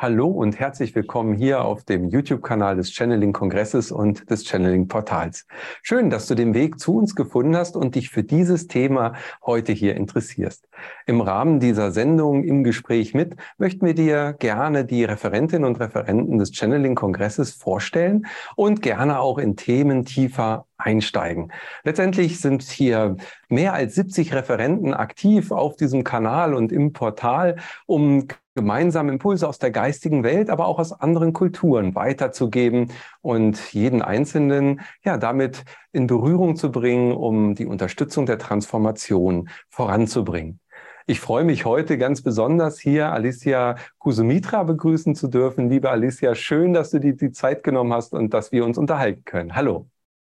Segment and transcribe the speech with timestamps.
[0.00, 5.44] Hallo und herzlich willkommen hier auf dem YouTube-Kanal des Channeling-Kongresses und des Channeling-Portals.
[5.82, 9.72] Schön, dass du den Weg zu uns gefunden hast und dich für dieses Thema heute
[9.72, 10.68] hier interessierst.
[11.06, 16.38] Im Rahmen dieser Sendung im Gespräch mit möchten wir dir gerne die Referentinnen und Referenten
[16.38, 21.52] des Channeling-Kongresses vorstellen und gerne auch in Themen tiefer einsteigen.
[21.84, 23.16] Letztendlich sind hier
[23.48, 29.58] mehr als 70 Referenten aktiv auf diesem Kanal und im Portal, um gemeinsam Impulse aus
[29.58, 36.06] der geistigen Welt, aber auch aus anderen Kulturen weiterzugeben und jeden Einzelnen ja damit in
[36.06, 40.60] Berührung zu bringen, um die Unterstützung der Transformation voranzubringen.
[41.06, 45.70] Ich freue mich heute ganz besonders hier Alicia Kusumitra begrüßen zu dürfen.
[45.70, 49.24] Liebe Alicia, schön, dass du dir die Zeit genommen hast und dass wir uns unterhalten
[49.24, 49.54] können.
[49.54, 49.88] Hallo.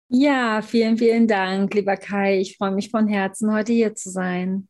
[0.09, 2.41] Ja, vielen, vielen Dank, lieber Kai.
[2.41, 4.69] Ich freue mich von Herzen, heute hier zu sein.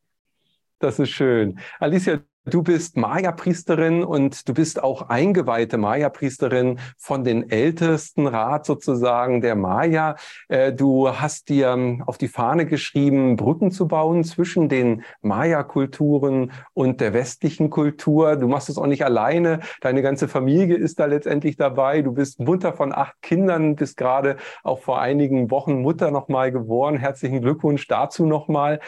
[0.79, 1.59] Das ist schön.
[1.79, 9.41] Alicia, Du bist Maya-Priesterin und du bist auch eingeweihte Maya-Priesterin von den ältesten Rat sozusagen
[9.41, 10.15] der Maya.
[10.47, 17.01] Äh, du hast dir auf die Fahne geschrieben, Brücken zu bauen zwischen den Maya-Kulturen und
[17.01, 18.37] der westlichen Kultur.
[18.37, 19.59] Du machst es auch nicht alleine.
[19.81, 22.03] Deine ganze Familie ist da letztendlich dabei.
[22.03, 26.97] Du bist Mutter von acht Kindern, bist gerade auch vor einigen Wochen Mutter nochmal geworden.
[26.97, 28.79] Herzlichen Glückwunsch dazu nochmal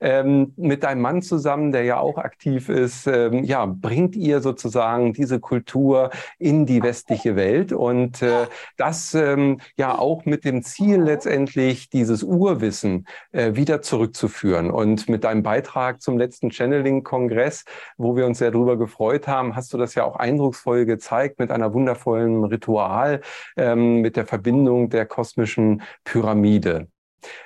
[0.00, 5.12] ähm, mit deinem Mann zusammen, der ja auch aktiv ist, ähm, ja, bringt ihr sozusagen
[5.12, 11.02] diese Kultur in die westliche Welt und äh, das ähm, ja auch mit dem Ziel
[11.02, 14.70] letztendlich dieses Urwissen äh, wieder zurückzuführen.
[14.70, 17.64] Und mit deinem Beitrag zum letzten Channeling-Kongress,
[17.96, 21.50] wo wir uns sehr darüber gefreut haben, hast du das ja auch eindrucksvoll gezeigt mit
[21.50, 23.20] einer wundervollen Ritual,
[23.56, 26.88] ähm, mit der Verbindung der kosmischen Pyramide.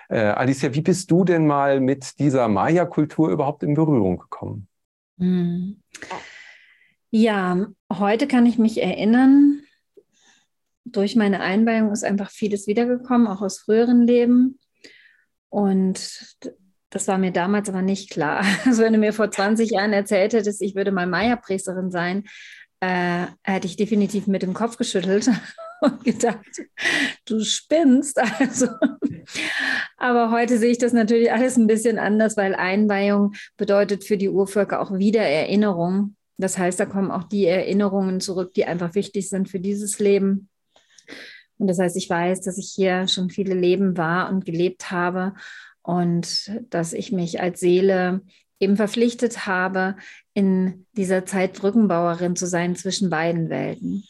[0.09, 4.69] Äh, Alicia, wie bist du denn mal mit dieser Maya-Kultur überhaupt in Berührung gekommen?
[5.19, 5.83] Hm.
[7.11, 9.63] Ja, heute kann ich mich erinnern,
[10.85, 14.59] durch meine Einweihung ist einfach vieles wiedergekommen, auch aus früheren Leben.
[15.49, 16.37] Und
[16.91, 18.45] das war mir damals aber nicht klar.
[18.65, 22.25] Also wenn du mir vor 20 Jahren erzählt hättest, ich würde mal Maya-Priesterin sein,
[22.81, 25.31] äh, hätte ich definitiv mit dem Kopf geschüttelt
[25.81, 26.63] und gedacht,
[27.27, 28.19] du spinnst.
[28.19, 28.69] Also,
[29.97, 34.29] aber heute sehe ich das natürlich alles ein bisschen anders, weil Einweihung bedeutet für die
[34.29, 36.17] Urvölker auch Wiedererinnerung.
[36.37, 40.49] Das heißt, da kommen auch die Erinnerungen zurück, die einfach wichtig sind für dieses Leben.
[41.59, 45.35] Und das heißt, ich weiß, dass ich hier schon viele Leben war und gelebt habe
[45.83, 48.23] und dass ich mich als Seele
[48.59, 49.97] eben verpflichtet habe,
[50.35, 54.05] in dieser Zeit Brückenbauerin zu sein zwischen beiden Welten.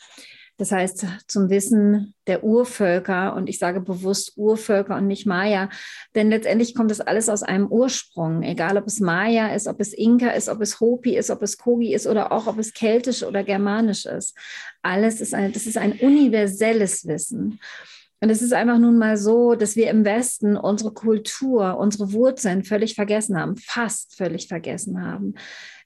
[0.61, 5.71] Das heißt, zum Wissen der Urvölker, und ich sage bewusst Urvölker und nicht Maya,
[6.15, 9.95] denn letztendlich kommt das alles aus einem Ursprung, egal ob es Maya ist, ob es
[9.95, 13.23] Inka ist, ob es Hopi ist, ob es Kogi ist oder auch ob es keltisch
[13.23, 14.37] oder germanisch ist.
[14.83, 17.59] Alles ist ein, das ist ein universelles Wissen.
[18.23, 22.65] Und es ist einfach nun mal so, dass wir im Westen unsere Kultur, unsere Wurzeln
[22.65, 25.37] völlig vergessen haben, fast völlig vergessen haben.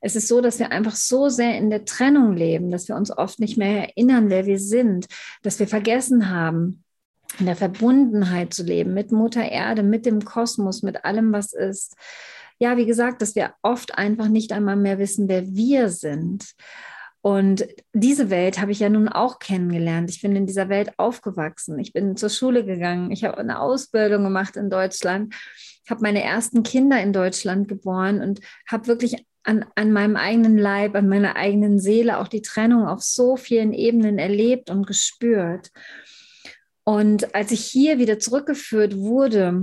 [0.05, 3.11] Es ist so, dass wir einfach so sehr in der Trennung leben, dass wir uns
[3.11, 5.07] oft nicht mehr erinnern, wer wir sind,
[5.43, 6.85] dass wir vergessen haben,
[7.39, 11.95] in der Verbundenheit zu leben mit Mutter Erde, mit dem Kosmos, mit allem, was ist.
[12.59, 16.53] Ja, wie gesagt, dass wir oft einfach nicht einmal mehr wissen, wer wir sind.
[17.23, 20.11] Und diese Welt habe ich ja nun auch kennengelernt.
[20.11, 21.79] Ich bin in dieser Welt aufgewachsen.
[21.79, 23.11] Ich bin zur Schule gegangen.
[23.11, 25.35] Ich habe eine Ausbildung gemacht in Deutschland,
[25.89, 30.95] habe meine ersten Kinder in Deutschland geboren und habe wirklich an, an meinem eigenen Leib,
[30.97, 35.71] an meiner eigenen Seele auch die Trennung auf so vielen Ebenen erlebt und gespürt.
[36.83, 39.63] Und als ich hier wieder zurückgeführt wurde,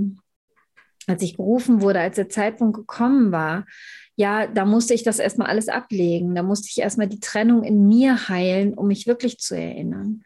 [1.06, 3.66] als ich gerufen wurde, als der Zeitpunkt gekommen war,
[4.14, 6.34] ja, da musste ich das erstmal alles ablegen.
[6.34, 10.22] Da musste ich erstmal die Trennung in mir heilen, um mich wirklich zu erinnern.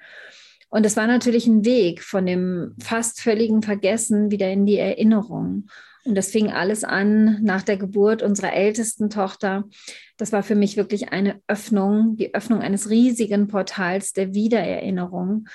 [0.68, 5.68] Und es war natürlich ein Weg von dem fast völligen Vergessen wieder in die Erinnerung.
[6.06, 9.64] Und das fing alles an nach der Geburt unserer ältesten Tochter.
[10.16, 15.46] Das war für mich wirklich eine Öffnung, die Öffnung eines riesigen Portals der Wiedererinnerung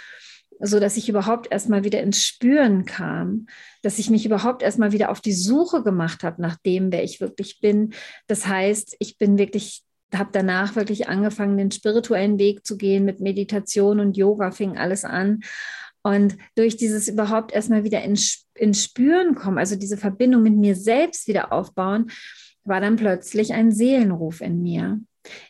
[0.64, 3.48] so dass ich überhaupt erstmal wieder ins Spüren kam,
[3.82, 7.20] dass ich mich überhaupt erstmal wieder auf die Suche gemacht habe nach dem, wer ich
[7.20, 7.94] wirklich bin.
[8.28, 9.84] Das heißt, ich bin wirklich
[10.14, 15.06] habe danach wirklich angefangen, den spirituellen Weg zu gehen mit Meditation und Yoga fing alles
[15.06, 15.40] an.
[16.04, 20.76] Und durch dieses überhaupt erstmal wieder ins, ins Spüren kommen, also diese Verbindung mit mir
[20.76, 22.12] selbst wieder aufbauen,
[22.64, 25.00] war dann plötzlich ein Seelenruf in mir.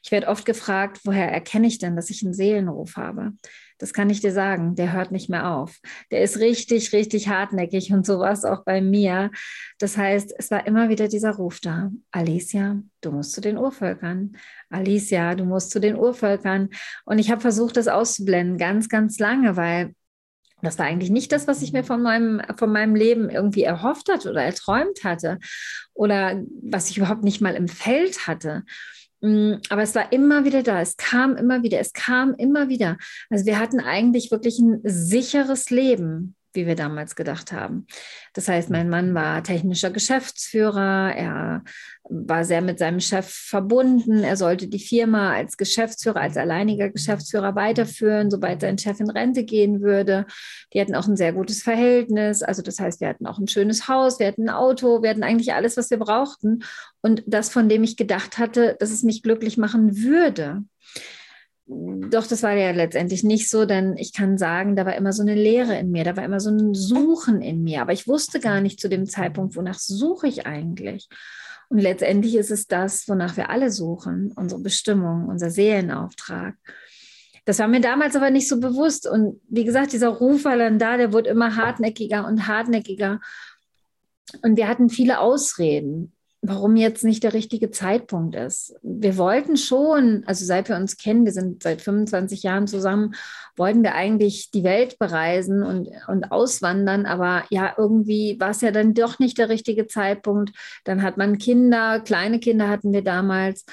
[0.04, 3.32] Ich werde oft gefragt, woher erkenne ich denn, dass ich einen Seelenruf habe?
[3.78, 4.76] Das kann ich dir sagen.
[4.76, 5.80] Der hört nicht mehr auf.
[6.12, 9.32] Der ist richtig, richtig hartnäckig und so war es auch bei mir.
[9.80, 11.90] Das heißt, es war immer wieder dieser Ruf da.
[12.12, 14.34] Alicia, du musst zu den Urvölkern.
[14.70, 16.70] Alicia, du musst zu den Urvölkern.
[17.06, 19.94] Und ich habe versucht, das auszublenden, ganz, ganz lange, weil
[20.62, 24.12] das war eigentlich nicht das, was ich mir von meinem, von meinem Leben irgendwie erhofft
[24.12, 25.40] hatte oder erträumt hatte
[25.94, 28.64] oder was ich überhaupt nicht mal im Feld hatte.
[29.22, 32.98] Mm, aber es war immer wieder da, es kam immer wieder, es kam immer wieder.
[33.30, 37.88] Also wir hatten eigentlich wirklich ein sicheres Leben wie wir damals gedacht haben.
[38.34, 41.64] Das heißt, mein Mann war technischer Geschäftsführer, er
[42.04, 47.56] war sehr mit seinem Chef verbunden, er sollte die Firma als Geschäftsführer, als alleiniger Geschäftsführer
[47.56, 50.26] weiterführen, sobald sein Chef in Rente gehen würde.
[50.74, 53.88] Die hatten auch ein sehr gutes Verhältnis, also das heißt, wir hatten auch ein schönes
[53.88, 56.64] Haus, wir hatten ein Auto, wir hatten eigentlich alles, was wir brauchten
[57.02, 60.64] und das, von dem ich gedacht hatte, dass es mich glücklich machen würde.
[61.74, 65.22] Doch, das war ja letztendlich nicht so, denn ich kann sagen, da war immer so
[65.22, 68.42] eine Leere in mir, da war immer so ein Suchen in mir, aber ich wusste
[68.42, 71.08] gar nicht zu dem Zeitpunkt, wonach suche ich eigentlich.
[71.70, 76.56] Und letztendlich ist es das, wonach wir alle suchen, unsere Bestimmung, unser Seelenauftrag.
[77.46, 79.08] Das war mir damals aber nicht so bewusst.
[79.08, 83.22] Und wie gesagt, dieser Ruf war dann da, der wurde immer hartnäckiger und hartnäckiger.
[84.42, 86.12] Und wir hatten viele Ausreden
[86.42, 88.74] warum jetzt nicht der richtige Zeitpunkt ist.
[88.82, 93.14] Wir wollten schon, also seit wir uns kennen, wir sind seit 25 Jahren zusammen,
[93.56, 98.72] wollten wir eigentlich die Welt bereisen und, und auswandern, aber ja, irgendwie war es ja
[98.72, 100.52] dann doch nicht der richtige Zeitpunkt.
[100.84, 103.66] Dann hat man Kinder, kleine Kinder hatten wir damals.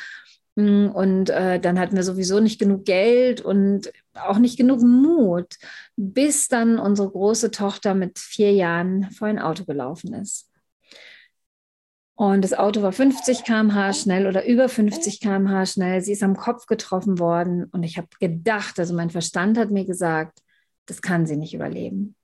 [0.56, 5.54] Mm, und äh, dann hatten wir sowieso nicht genug Geld und auch nicht genug Mut,
[5.96, 10.47] bis dann unsere große Tochter mit vier Jahren vor ein Auto gelaufen ist.
[12.18, 16.00] Und das Auto war 50 km/h schnell oder über 50 km/h schnell.
[16.00, 17.66] Sie ist am Kopf getroffen worden.
[17.66, 20.40] Und ich habe gedacht, also mein Verstand hat mir gesagt,
[20.86, 22.16] das kann sie nicht überleben.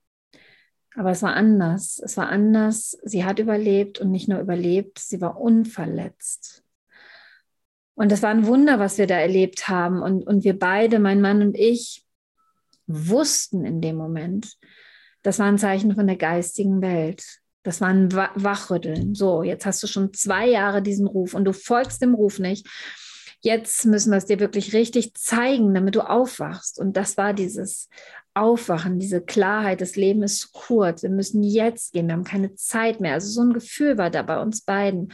[0.95, 2.01] Aber es war anders.
[2.03, 2.97] Es war anders.
[3.05, 6.65] Sie hat überlebt und nicht nur überlebt, sie war unverletzt.
[7.93, 10.01] Und das war ein Wunder, was wir da erlebt haben.
[10.01, 12.05] Und, und wir beide, mein Mann und ich,
[12.85, 14.57] wussten in dem Moment,
[15.21, 17.39] das war ein Zeichen von der geistigen Welt.
[17.65, 19.15] Das war ein Wachrütteln.
[19.15, 22.67] So, jetzt hast du schon zwei Jahre diesen Ruf und du folgst dem Ruf nicht.
[23.41, 26.79] Jetzt müssen wir es dir wirklich richtig zeigen, damit du aufwachst.
[26.79, 27.89] Und das war dieses
[28.35, 31.01] Aufwachen, diese Klarheit, das Leben ist kurz.
[31.01, 33.13] Wir müssen jetzt gehen, wir haben keine Zeit mehr.
[33.13, 35.11] Also so ein Gefühl war da bei uns beiden.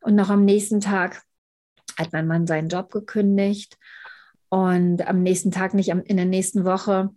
[0.00, 1.22] Und noch am nächsten Tag
[1.96, 3.78] hat mein Mann seinen Job gekündigt.
[4.50, 7.10] Und am nächsten Tag, nicht in der nächsten Woche,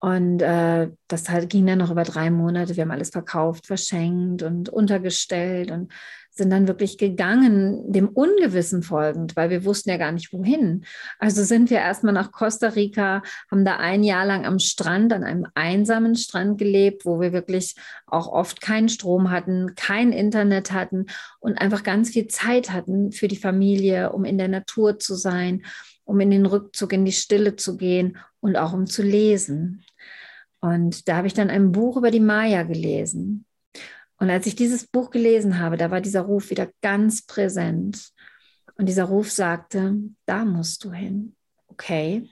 [0.00, 2.76] und äh, das halt ging dann noch über drei Monate.
[2.76, 5.92] Wir haben alles verkauft, verschenkt und untergestellt und
[6.38, 10.84] sind dann wirklich gegangen, dem Ungewissen folgend, weil wir wussten ja gar nicht wohin.
[11.18, 15.24] Also sind wir erstmal nach Costa Rica, haben da ein Jahr lang am Strand, an
[15.24, 17.74] einem einsamen Strand gelebt, wo wir wirklich
[18.06, 21.06] auch oft keinen Strom hatten, kein Internet hatten
[21.40, 25.64] und einfach ganz viel Zeit hatten für die Familie, um in der Natur zu sein,
[26.08, 29.84] um in den Rückzug, in die Stille zu gehen und auch um zu lesen.
[30.58, 33.44] Und da habe ich dann ein Buch über die Maya gelesen.
[34.16, 38.08] Und als ich dieses Buch gelesen habe, da war dieser Ruf wieder ganz präsent.
[38.76, 41.36] Und dieser Ruf sagte, da musst du hin.
[41.66, 42.30] Okay,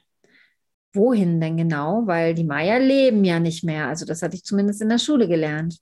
[0.95, 2.07] wohin denn genau?
[2.07, 3.89] Weil die Maya leben ja nicht mehr.
[3.89, 5.77] Also das hatte ich zumindest in der Schule gelernt.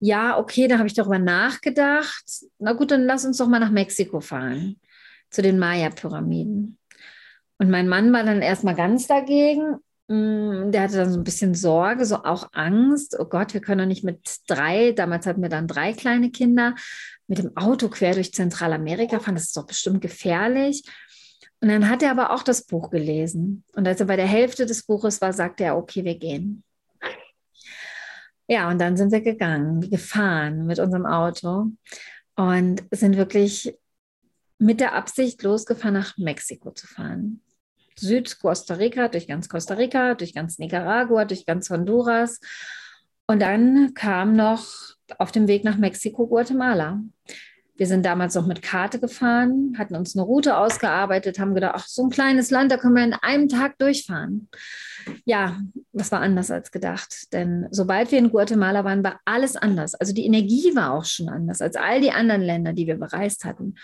[0.00, 2.24] Ja, okay, da habe ich darüber nachgedacht.
[2.58, 4.80] Na gut, dann lass uns doch mal nach Mexiko fahren,
[5.32, 6.78] zu den Maya-Pyramiden.
[7.58, 9.76] Und mein Mann war dann erstmal ganz dagegen.
[10.08, 13.16] Mm, der hatte dann so ein bisschen Sorge, so auch Angst.
[13.18, 16.74] Oh Gott, wir können doch nicht mit drei, damals hatten wir dann drei kleine Kinder,
[17.26, 19.34] mit dem Auto quer durch Zentralamerika fahren.
[19.34, 20.84] Das ist doch bestimmt gefährlich.
[21.60, 23.64] Und dann hat er aber auch das Buch gelesen.
[23.74, 26.64] Und als er bei der Hälfte des Buches war, sagte er, okay, wir gehen.
[28.48, 31.68] Ja, und dann sind wir gegangen, gefahren mit unserem Auto
[32.34, 33.78] und sind wirklich
[34.62, 37.40] mit der Absicht losgefahren, nach Mexiko zu fahren.
[37.98, 42.40] Süd-Costa Rica, durch ganz Costa Rica, durch ganz Nicaragua, durch ganz Honduras.
[43.26, 44.64] Und dann kam noch
[45.18, 47.00] auf dem Weg nach Mexiko Guatemala.
[47.74, 51.88] Wir sind damals noch mit Karte gefahren, hatten uns eine Route ausgearbeitet, haben gedacht, ach,
[51.88, 54.48] so ein kleines Land, da können wir in einem Tag durchfahren.
[55.24, 55.60] Ja,
[55.92, 57.32] das war anders als gedacht.
[57.32, 59.94] Denn sobald wir in Guatemala waren, war alles anders.
[59.94, 63.44] Also die Energie war auch schon anders als all die anderen Länder, die wir bereist
[63.44, 63.74] hatten.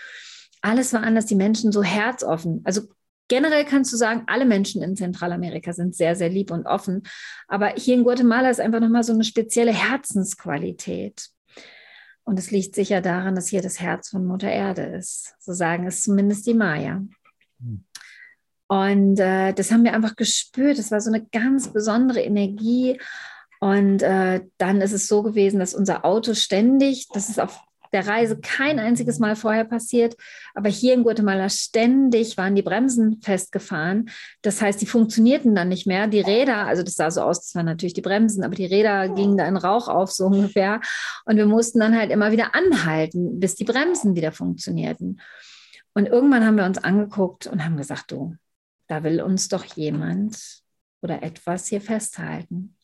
[0.61, 2.61] Alles war anders, die Menschen so herzoffen.
[2.65, 2.81] Also
[3.27, 7.03] generell kannst du sagen, alle Menschen in Zentralamerika sind sehr, sehr lieb und offen.
[7.47, 11.29] Aber hier in Guatemala ist einfach nochmal so eine spezielle Herzensqualität.
[12.23, 15.33] Und es liegt sicher daran, dass hier das Herz von Mutter Erde ist.
[15.39, 17.01] So sagen es zumindest die Maya.
[17.59, 17.85] Hm.
[18.67, 20.77] Und äh, das haben wir einfach gespürt.
[20.77, 22.99] Das war so eine ganz besondere Energie.
[23.59, 27.59] Und äh, dann ist es so gewesen, dass unser Auto ständig, das ist auf
[27.93, 30.15] der Reise kein einziges Mal vorher passiert,
[30.53, 34.09] aber hier in Guatemala ständig waren die Bremsen festgefahren.
[34.41, 36.07] Das heißt, die funktionierten dann nicht mehr.
[36.07, 39.09] Die Räder, also das sah so aus, das waren natürlich die Bremsen, aber die Räder
[39.09, 40.81] gingen da in Rauch auf, so ungefähr.
[41.25, 45.21] Und wir mussten dann halt immer wieder anhalten, bis die Bremsen wieder funktionierten.
[45.93, 48.35] Und irgendwann haben wir uns angeguckt und haben gesagt, du,
[48.87, 50.61] da will uns doch jemand
[51.01, 52.75] oder etwas hier festhalten.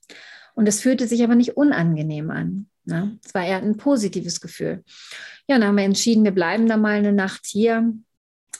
[0.53, 2.69] Und es fühlte sich aber nicht unangenehm an.
[2.85, 3.17] Ne?
[3.25, 4.83] Es war eher ein positives Gefühl.
[5.47, 7.93] Ja, dann haben wir entschieden, wir bleiben da mal eine Nacht hier.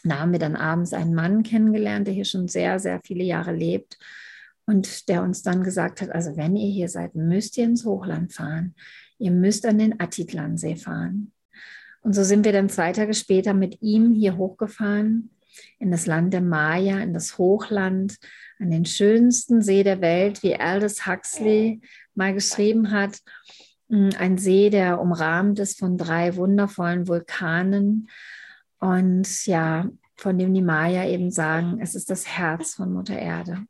[0.03, 3.53] Da haben wir dann abends einen Mann kennengelernt, der hier schon sehr, sehr viele Jahre
[3.53, 3.97] lebt
[4.65, 8.33] und der uns dann gesagt hat, also wenn ihr hier seid, müsst ihr ins Hochland
[8.33, 8.75] fahren.
[9.17, 11.31] Ihr müsst an den Atitlansee fahren.
[12.01, 15.31] Und so sind wir dann zwei Tage später mit ihm hier hochgefahren
[15.79, 18.17] in das Land der Maya, in das Hochland,
[18.59, 21.81] an den schönsten See der Welt, wie Aldous Huxley
[22.13, 23.19] mal geschrieben hat.
[23.87, 28.09] Mm, ein See, der umrahmt ist von drei wundervollen Vulkanen
[28.79, 33.65] und ja, von dem die Maya eben sagen, es ist das Herz von Mutter Erde.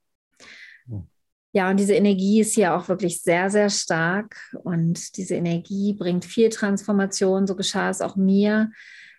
[0.88, 1.08] Hm.
[1.52, 6.26] Ja, und diese Energie ist hier auch wirklich sehr, sehr stark und diese Energie bringt
[6.26, 7.48] viel Transformation.
[7.48, 8.72] So geschah es auch mir.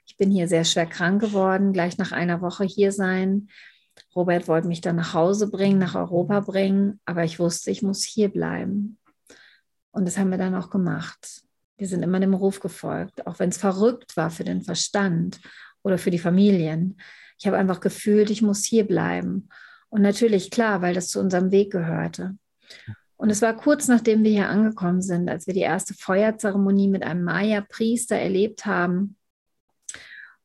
[0.07, 3.49] Ich bin hier sehr schwer krank geworden, gleich nach einer Woche hier sein.
[4.15, 8.05] Robert wollte mich dann nach Hause bringen, nach Europa bringen, aber ich wusste, ich muss
[8.05, 8.99] hier bleiben.
[9.97, 11.43] Und das haben wir dann auch gemacht.
[11.79, 15.41] Wir sind immer dem Ruf gefolgt, auch wenn es verrückt war für den Verstand
[15.83, 17.01] oder für die Familien.
[17.39, 19.49] Ich habe einfach gefühlt, ich muss hier bleiben.
[19.89, 22.37] Und natürlich, klar, weil das zu unserem Weg gehörte.
[23.17, 27.03] Und es war kurz nachdem wir hier angekommen sind, als wir die erste Feuerzeremonie mit
[27.03, 29.17] einem Maya-Priester erlebt haben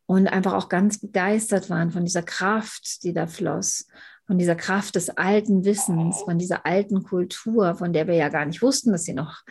[0.06, 3.88] und einfach auch ganz begeistert waren von dieser Kraft, die da floss
[4.26, 8.46] von dieser Kraft des alten Wissens, von dieser alten Kultur, von der wir ja gar
[8.46, 9.42] nicht wussten, dass sie noch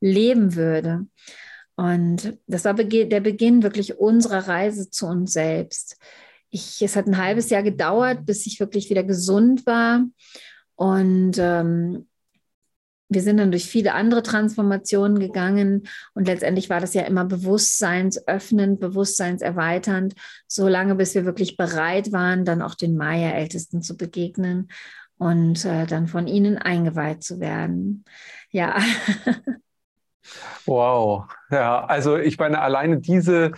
[0.00, 1.06] leben würde.
[1.76, 5.96] Und das war der Beginn wirklich unserer Reise zu uns selbst.
[6.50, 10.04] Ich, es hat ein halbes Jahr gedauert, bis ich wirklich wieder gesund war.
[10.74, 12.06] Und ähm,
[13.10, 18.78] wir sind dann durch viele andere Transformationen gegangen und letztendlich war das ja immer bewusstseinsöffnend,
[18.78, 20.14] bewusstseinserweiternd,
[20.46, 24.68] solange bis wir wirklich bereit waren, dann auch den Maya-Ältesten zu begegnen
[25.18, 28.04] und äh, dann von ihnen eingeweiht zu werden.
[28.50, 28.78] Ja.
[30.66, 31.24] Wow.
[31.50, 33.52] Ja, also ich meine, alleine diese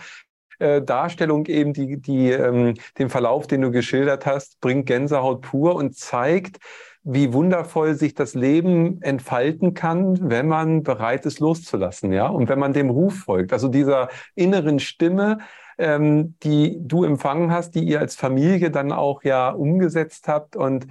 [0.59, 5.75] äh, Darstellung eben, die, die, ähm, den Verlauf, den du geschildert hast, bringt Gänsehaut pur
[5.75, 6.57] und zeigt,
[7.03, 12.59] wie wundervoll sich das Leben entfalten kann, wenn man bereit ist, loszulassen, ja, und wenn
[12.59, 13.51] man dem Ruf folgt.
[13.51, 15.39] Also dieser inneren Stimme,
[15.77, 20.87] ähm, die du empfangen hast, die ihr als Familie dann auch ja umgesetzt habt und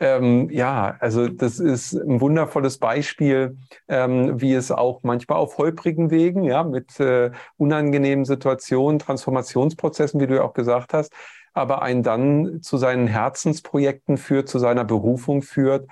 [0.00, 3.56] ähm, ja, also das ist ein wundervolles Beispiel,
[3.88, 10.26] ähm, wie es auch manchmal auf holprigen Wegen, ja, mit äh, unangenehmen Situationen, Transformationsprozessen, wie
[10.26, 11.12] du ja auch gesagt hast,
[11.54, 15.88] aber einen dann zu seinen Herzensprojekten führt, zu seiner Berufung führt.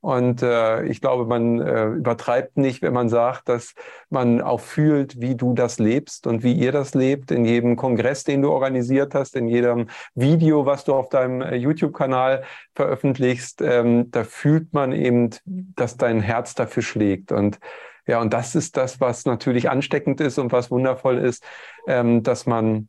[0.00, 3.74] Und äh, ich glaube, man äh, übertreibt nicht, wenn man sagt, dass
[4.08, 8.22] man auch fühlt, wie du das lebst und wie ihr das lebt in jedem Kongress,
[8.22, 12.44] den du organisiert hast, in jedem Video, was du auf deinem äh, YouTube-Kanal
[12.74, 13.62] veröffentlichst.
[13.62, 17.32] Ähm, da fühlt man eben, dass dein Herz dafür schlägt.
[17.32, 17.58] Und
[18.06, 21.42] ja, und das ist das, was natürlich ansteckend ist und was wundervoll ist,
[21.88, 22.88] ähm, dass man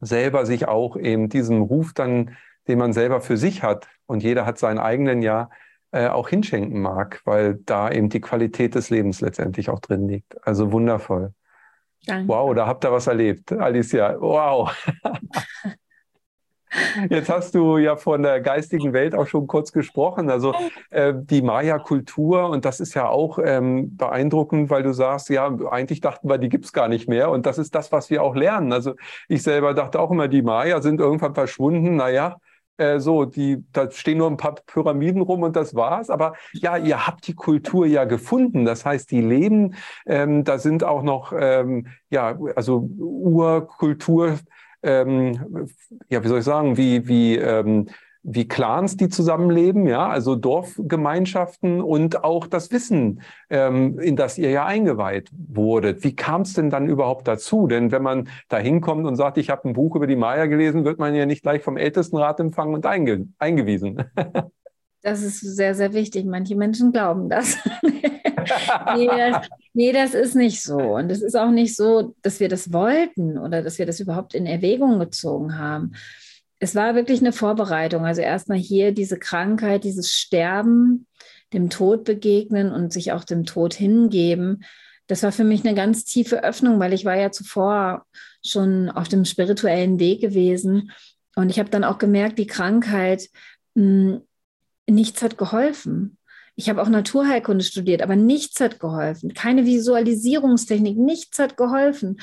[0.00, 2.36] selber sich auch eben diesem Ruf dann,
[2.68, 5.50] den man selber für sich hat, und jeder hat seinen eigenen ja,
[5.90, 10.46] äh, auch hinschenken mag, weil da eben die Qualität des Lebens letztendlich auch drin liegt.
[10.46, 11.32] Also wundervoll.
[12.06, 12.28] Danke.
[12.28, 14.16] Wow, da habt ihr was erlebt, Alicia.
[14.20, 14.70] Wow.
[17.10, 20.30] Jetzt hast du ja von der geistigen Welt auch schon kurz gesprochen.
[20.30, 20.54] Also
[20.90, 26.00] äh, die Maya-Kultur, und das ist ja auch ähm, beeindruckend, weil du sagst, ja, eigentlich
[26.00, 27.30] dachten wir, die gibt es gar nicht mehr.
[27.30, 28.72] Und das ist das, was wir auch lernen.
[28.72, 28.94] Also
[29.28, 31.96] ich selber dachte auch immer, die Maya sind irgendwann verschwunden.
[31.96, 32.36] Naja,
[32.78, 36.10] äh, so, die, da stehen nur ein paar Pyramiden rum und das war's.
[36.10, 38.64] Aber ja, ihr habt die Kultur ja gefunden.
[38.64, 39.74] Das heißt, die leben,
[40.06, 44.38] ähm, da sind auch noch, ähm, ja, also Urkultur
[44.86, 45.68] ähm,
[46.08, 47.88] ja, wie soll ich sagen, wie, wie, ähm,
[48.22, 54.50] wie Clans, die zusammenleben, ja, also Dorfgemeinschaften und auch das Wissen, ähm, in das ihr
[54.50, 56.02] ja eingeweiht wurdet.
[56.02, 57.68] Wie kam es denn dann überhaupt dazu?
[57.68, 60.84] Denn wenn man da hinkommt und sagt, ich habe ein Buch über die Maya gelesen,
[60.84, 64.02] wird man ja nicht gleich vom Ältestenrat empfangen und einge eingewiesen.
[65.06, 66.24] Das ist sehr, sehr wichtig.
[66.24, 67.56] Manche Menschen glauben das.
[68.96, 69.46] nee, das.
[69.72, 70.78] nee, das ist nicht so.
[70.78, 74.34] Und es ist auch nicht so, dass wir das wollten oder dass wir das überhaupt
[74.34, 75.92] in Erwägung gezogen haben.
[76.58, 78.04] es war wirklich eine Vorbereitung.
[78.04, 81.06] Also erstmal hier diese Krankheit, dieses Sterben,
[81.52, 84.64] dem Tod begegnen und sich auch dem Tod hingeben.
[85.06, 88.06] Das war für mich eine ganz tiefe Öffnung, weil ich war ja zuvor
[88.44, 90.90] schon auf dem spirituellen Weg gewesen.
[91.36, 93.28] Und ich habe dann auch gemerkt, die Krankheit,
[93.76, 94.22] hm,
[94.88, 96.18] nichts hat geholfen.
[96.54, 99.34] Ich habe auch Naturheilkunde studiert, aber nichts hat geholfen.
[99.34, 102.20] Keine Visualisierungstechnik, nichts hat geholfen.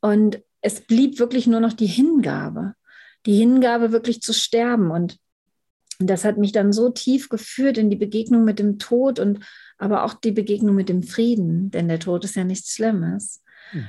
[0.00, 2.74] Und es blieb wirklich nur noch die Hingabe
[3.26, 4.90] die Hingabe wirklich zu sterben.
[4.90, 5.18] Und
[5.98, 9.44] das hat mich dann so tief geführt in die Begegnung mit dem Tod und
[9.78, 13.42] aber auch die Begegnung mit dem Frieden, denn der Tod ist ja nichts Schlimmes.
[13.72, 13.88] Mhm.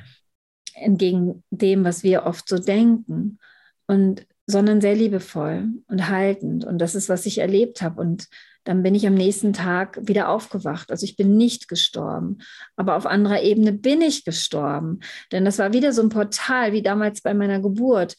[0.74, 3.39] Entgegen dem, was wir oft so denken.
[3.88, 6.65] Und sondern sehr liebevoll und haltend.
[6.65, 8.01] Und das ist, was ich erlebt habe.
[8.01, 8.27] Und
[8.63, 10.91] dann bin ich am nächsten Tag wieder aufgewacht.
[10.91, 12.39] Also ich bin nicht gestorben,
[12.75, 14.99] aber auf anderer Ebene bin ich gestorben.
[15.31, 18.15] Denn das war wieder so ein Portal wie damals bei meiner Geburt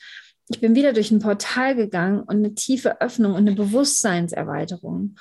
[0.49, 5.16] ich bin wieder durch ein Portal gegangen und eine tiefe Öffnung und eine Bewusstseinserweiterung.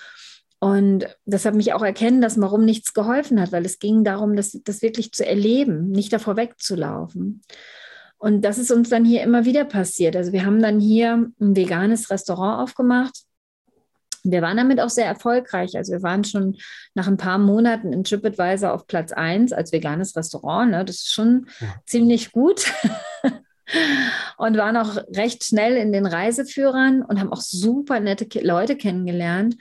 [0.60, 4.36] Und das hat mich auch erkennen lassen, warum nichts geholfen hat, weil es ging darum,
[4.36, 7.42] das, das wirklich zu erleben, nicht davor wegzulaufen.
[8.18, 10.16] Und das ist uns dann hier immer wieder passiert.
[10.16, 13.24] Also wir haben dann hier ein veganes Restaurant aufgemacht.
[14.24, 15.76] Wir waren damit auch sehr erfolgreich.
[15.76, 16.58] Also wir waren schon
[16.96, 20.72] nach ein paar Monaten in TripAdvisor auf Platz 1 als veganes Restaurant.
[20.72, 20.84] Ne?
[20.84, 21.76] Das ist schon ja.
[21.86, 22.72] ziemlich gut.
[24.38, 29.56] und waren auch recht schnell in den Reiseführern und haben auch super nette Leute kennengelernt.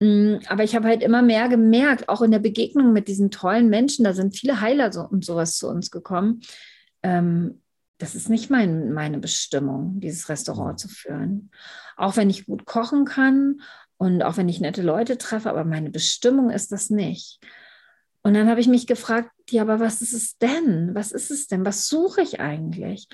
[0.00, 3.68] Mm, aber ich habe halt immer mehr gemerkt, auch in der Begegnung mit diesen tollen
[3.68, 6.40] Menschen, da sind viele Heiler so, und sowas zu uns gekommen.
[7.02, 7.62] Ähm,
[7.98, 11.50] das ist nicht mein, meine Bestimmung, dieses Restaurant zu führen.
[11.96, 13.60] Auch wenn ich gut kochen kann
[13.96, 17.40] und auch wenn ich nette Leute treffe, aber meine Bestimmung ist das nicht.
[18.22, 20.94] Und dann habe ich mich gefragt, ja, aber was ist es denn?
[20.94, 21.64] Was ist es denn?
[21.64, 23.06] Was suche ich eigentlich?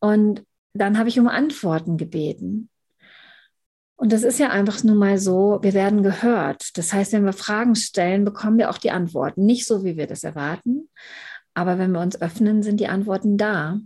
[0.00, 0.44] Und
[0.74, 2.68] dann habe ich um Antworten gebeten.
[3.96, 6.76] Und das ist ja einfach nur mal so, wir werden gehört.
[6.76, 9.46] Das heißt, wenn wir Fragen stellen, bekommen wir auch die Antworten.
[9.46, 10.90] Nicht so, wie wir das erwarten,
[11.56, 13.80] aber wenn wir uns öffnen, sind die Antworten da.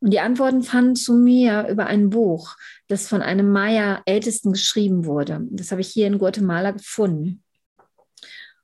[0.00, 2.56] Und die Antworten fanden zu mir über ein Buch,
[2.88, 5.46] das von einem Maya-Ältesten geschrieben wurde.
[5.50, 7.44] Das habe ich hier in Guatemala gefunden.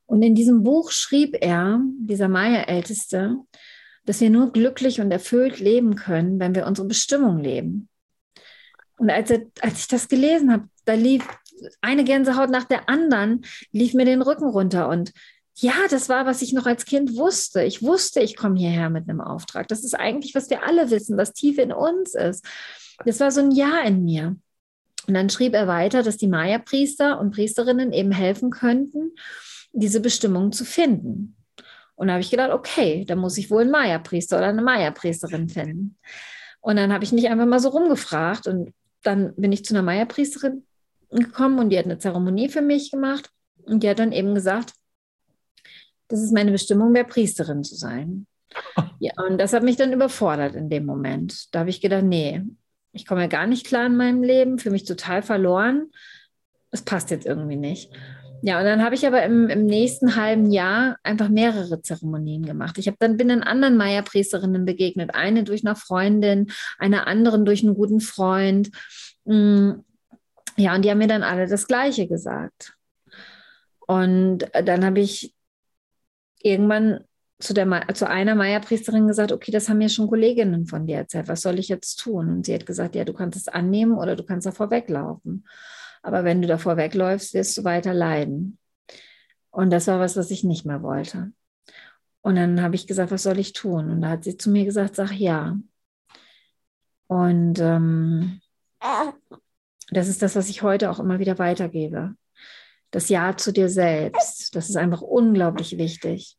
[0.05, 3.37] Und in diesem Buch schrieb er, dieser Maya-Älteste,
[4.05, 7.87] dass wir nur glücklich und erfüllt leben können, wenn wir unsere Bestimmung leben.
[8.97, 11.25] Und als, er, als ich das gelesen habe, da lief
[11.79, 14.89] eine Gänsehaut nach der anderen, lief mir den Rücken runter.
[14.89, 15.13] Und
[15.61, 17.63] ja, das war, was ich noch als Kind wusste.
[17.63, 19.67] Ich wusste, ich komme hierher mit einem Auftrag.
[19.67, 22.45] Das ist eigentlich, was wir alle wissen, was tief in uns ist.
[23.05, 24.37] Das war so ein Ja in mir.
[25.07, 29.11] Und dann schrieb er weiter, dass die Maya-Priester und Priesterinnen eben helfen könnten,
[29.73, 31.35] diese Bestimmung zu finden.
[31.95, 35.49] Und da habe ich gedacht, okay, da muss ich wohl einen Maya-Priester oder eine Maya-Priesterin
[35.49, 35.97] finden.
[36.61, 39.83] Und dann habe ich mich einfach mal so rumgefragt und dann bin ich zu einer
[39.83, 40.63] Maya-Priesterin
[41.09, 43.29] gekommen und die hat eine Zeremonie für mich gemacht
[43.63, 44.73] und die hat dann eben gesagt,
[46.09, 48.27] das ist meine Bestimmung, mehr Priesterin zu sein.
[49.01, 51.55] Ja, und das hat mich dann überfordert in dem Moment.
[51.55, 52.43] Da habe ich gedacht, nee,
[52.91, 55.89] ich komme ja gar nicht klar in meinem Leben, für mich total verloren.
[56.69, 57.93] Das passt jetzt irgendwie nicht.
[58.41, 62.77] Ja, und dann habe ich aber im, im, nächsten halben Jahr einfach mehrere Zeremonien gemacht.
[62.77, 65.13] Ich habe dann bin dann anderen Maya-Priesterinnen begegnet.
[65.13, 68.69] Eine durch eine Freundin, eine anderen durch einen guten Freund.
[69.25, 69.71] Mm,
[70.57, 72.73] ja, und die haben mir dann alle das Gleiche gesagt.
[73.87, 75.33] Und dann habe ich
[76.41, 77.01] irgendwann
[77.39, 81.27] zu, der, zu einer Maya-Priesterin gesagt, okay, das haben mir schon Kolleginnen von dir erzählt,
[81.27, 82.29] was soll ich jetzt tun?
[82.29, 85.47] Und sie hat gesagt, ja, du kannst es annehmen oder du kannst davor weglaufen.
[86.01, 88.57] Aber wenn du davor wegläufst, wirst du weiter leiden.
[89.51, 91.31] Und das war was, was ich nicht mehr wollte.
[92.21, 93.89] Und dann habe ich gesagt, was soll ich tun?
[93.89, 95.57] Und da hat sie zu mir gesagt, sag ja.
[97.07, 98.41] Und ähm,
[99.89, 102.15] das ist das, was ich heute auch immer wieder weitergebe.
[102.91, 104.55] Das Ja zu dir selbst.
[104.55, 106.37] Das ist einfach unglaublich wichtig.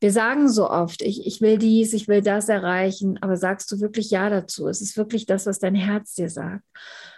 [0.00, 3.80] Wir sagen so oft, ich, ich will dies, ich will das erreichen, aber sagst du
[3.80, 4.66] wirklich Ja dazu?
[4.66, 6.64] Es ist wirklich das, was dein Herz dir sagt.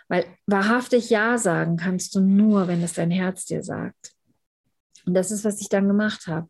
[0.08, 4.12] Weil wahrhaftig Ja sagen kannst du nur, wenn es dein Herz dir sagt.
[5.06, 6.48] Und das ist, was ich dann gemacht habe.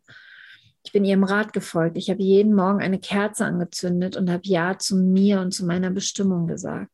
[0.85, 1.97] Ich bin ihrem Rat gefolgt.
[1.97, 5.91] Ich habe jeden Morgen eine Kerze angezündet und habe Ja zu mir und zu meiner
[5.91, 6.91] Bestimmung gesagt.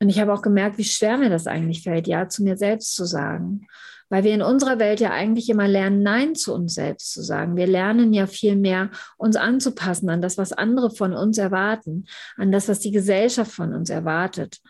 [0.00, 2.94] Und ich habe auch gemerkt, wie schwer mir das eigentlich fällt, Ja zu mir selbst
[2.94, 3.66] zu sagen.
[4.10, 7.56] Weil wir in unserer Welt ja eigentlich immer lernen, Nein zu uns selbst zu sagen.
[7.56, 12.50] Wir lernen ja viel mehr, uns anzupassen an das, was andere von uns erwarten, an
[12.50, 14.60] das, was die Gesellschaft von uns erwartet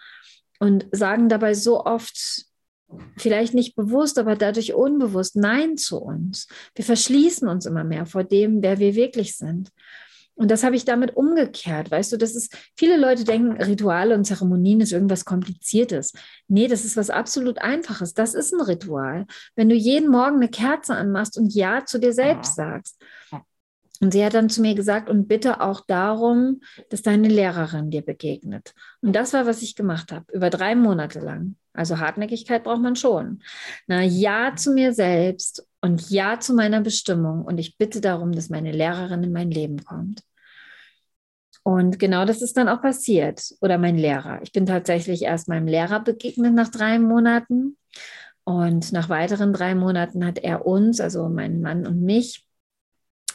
[0.59, 2.47] und sagen dabei so oft,
[3.17, 6.49] vielleicht nicht bewusst, aber dadurch unbewusst Nein zu uns.
[6.75, 9.71] Wir verschließen uns immer mehr vor dem, wer wir wirklich sind.
[10.39, 11.91] Und das habe ich damit umgekehrt.
[11.91, 16.13] Weißt du, das ist, viele Leute denken, Rituale und Zeremonien ist irgendwas Kompliziertes.
[16.47, 18.15] Nee, das ist was absolut Einfaches.
[18.15, 19.27] Das ist ein Ritual.
[19.57, 23.03] Wenn du jeden Morgen eine Kerze anmachst und Ja zu dir selbst sagst.
[24.01, 28.03] Und sie hat dann zu mir gesagt, und bitte auch darum, dass deine Lehrerin dir
[28.03, 28.75] begegnet.
[29.01, 31.57] Und das war, was ich gemacht habe, über drei Monate lang.
[31.73, 33.43] Also Hartnäckigkeit braucht man schon.
[33.89, 37.45] Na, ja zu mir selbst und ja zu meiner Bestimmung.
[37.45, 40.23] Und ich bitte darum, dass meine Lehrerin in mein Leben kommt.
[41.63, 43.55] Und genau das ist dann auch passiert.
[43.61, 44.41] Oder mein Lehrer.
[44.43, 47.77] Ich bin tatsächlich erst meinem Lehrer begegnet nach drei Monaten.
[48.45, 52.47] Und nach weiteren drei Monaten hat er uns, also meinen Mann und mich,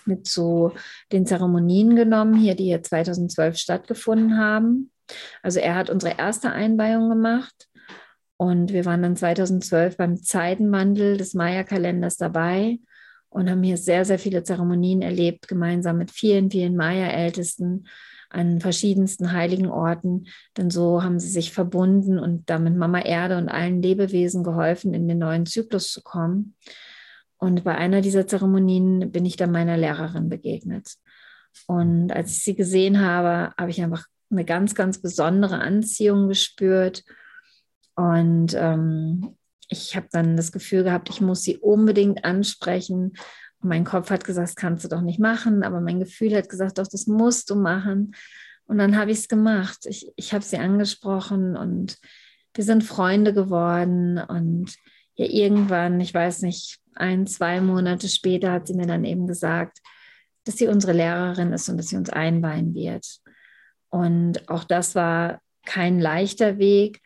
[0.05, 0.71] mit zu
[1.11, 4.91] den Zeremonien genommen, hier, die hier 2012 stattgefunden haben.
[5.41, 7.69] Also er hat unsere erste Einweihung gemacht
[8.43, 12.79] und wir waren dann 2012 beim Zeitenwandel des Maya-Kalenders dabei
[13.29, 17.87] und haben hier sehr, sehr viele Zeremonien erlebt, gemeinsam mit vielen, vielen Maya-Ältesten
[18.29, 20.25] an verschiedensten heiligen Orten.
[20.57, 25.07] Denn so haben sie sich verbunden und damit Mama Erde und allen Lebewesen geholfen, in
[25.07, 26.55] den neuen Zyklus zu kommen.
[27.37, 30.95] Und bei einer dieser Zeremonien bin ich dann meiner Lehrerin begegnet.
[31.67, 37.03] Und als ich sie gesehen habe, habe ich einfach eine ganz, ganz besondere Anziehung gespürt
[37.95, 39.35] und ähm,
[39.69, 43.13] ich habe dann das Gefühl gehabt, ich muss sie unbedingt ansprechen.
[43.59, 46.49] Und mein Kopf hat gesagt, das kannst du doch nicht machen, aber mein Gefühl hat
[46.49, 48.15] gesagt, doch, das musst du machen.
[48.65, 49.85] Und dann habe ich es gemacht.
[49.85, 51.97] Ich, ich habe sie angesprochen und
[52.53, 54.17] wir sind Freunde geworden.
[54.19, 54.73] Und
[55.15, 59.79] ja, irgendwann, ich weiß nicht, ein, zwei Monate später hat sie mir dann eben gesagt,
[60.45, 63.05] dass sie unsere Lehrerin ist und dass sie uns einweihen wird.
[63.89, 67.01] Und auch das war kein leichter Weg,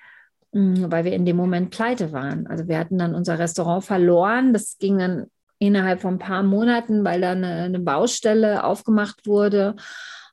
[0.52, 2.48] weil wir in dem Moment pleite waren.
[2.48, 4.54] Also wir hatten dann unser Restaurant verloren.
[4.54, 5.28] Das ging dann
[5.60, 9.76] innerhalb von ein paar Monaten, weil da eine, eine Baustelle aufgemacht wurde.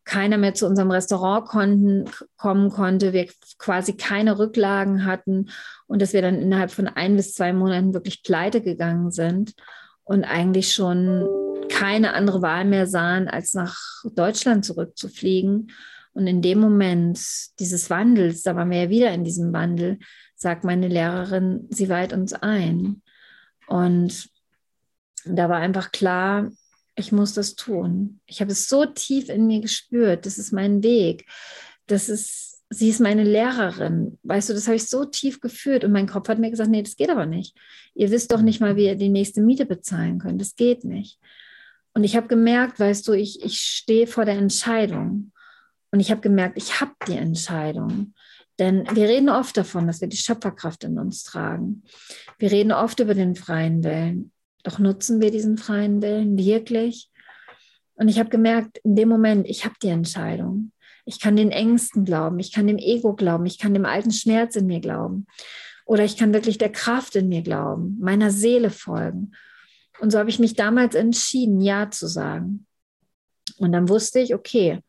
[0.04, 2.04] Keiner mehr zu unserem Restaurant konnten,
[2.36, 3.26] kommen konnte, wir
[3.58, 5.48] quasi keine Rücklagen hatten
[5.86, 9.54] und dass wir dann innerhalb von ein bis zwei Monaten wirklich pleite gegangen sind
[10.04, 11.26] und eigentlich schon
[11.70, 13.76] keine andere Wahl mehr sahen, als nach
[14.14, 15.70] Deutschland zurückzufliegen.
[16.14, 17.20] Und in dem Moment
[17.58, 19.98] dieses Wandels, da waren wir ja wieder in diesem Wandel,
[20.36, 23.02] sagt meine Lehrerin, sie weiht uns ein.
[23.66, 24.28] Und
[25.24, 26.50] da war einfach klar,
[26.96, 28.20] ich muss das tun.
[28.26, 31.26] Ich habe es so tief in mir gespürt, das ist mein Weg.
[31.86, 34.18] Das ist, sie ist meine Lehrerin.
[34.22, 36.82] Weißt du, das habe ich so tief gefühlt und mein Kopf hat mir gesagt, nee,
[36.82, 37.56] das geht aber nicht.
[37.94, 40.40] Ihr wisst doch nicht mal, wie ihr die nächste Miete bezahlen könnt.
[40.40, 41.18] Das geht nicht.
[41.92, 45.32] Und ich habe gemerkt, weißt du, ich, ich stehe vor der Entscheidung.
[45.94, 48.14] Und ich habe gemerkt, ich habe die Entscheidung.
[48.58, 51.84] Denn wir reden oft davon, dass wir die Schöpferkraft in uns tragen.
[52.36, 54.32] Wir reden oft über den freien Willen.
[54.64, 57.12] Doch nutzen wir diesen freien Willen wirklich?
[57.94, 60.72] Und ich habe gemerkt, in dem Moment, ich habe die Entscheidung.
[61.04, 64.56] Ich kann den Ängsten glauben, ich kann dem Ego glauben, ich kann dem alten Schmerz
[64.56, 65.28] in mir glauben.
[65.86, 69.30] Oder ich kann wirklich der Kraft in mir glauben, meiner Seele folgen.
[70.00, 72.66] Und so habe ich mich damals entschieden, Ja zu sagen.
[73.58, 74.80] Und dann wusste ich, okay,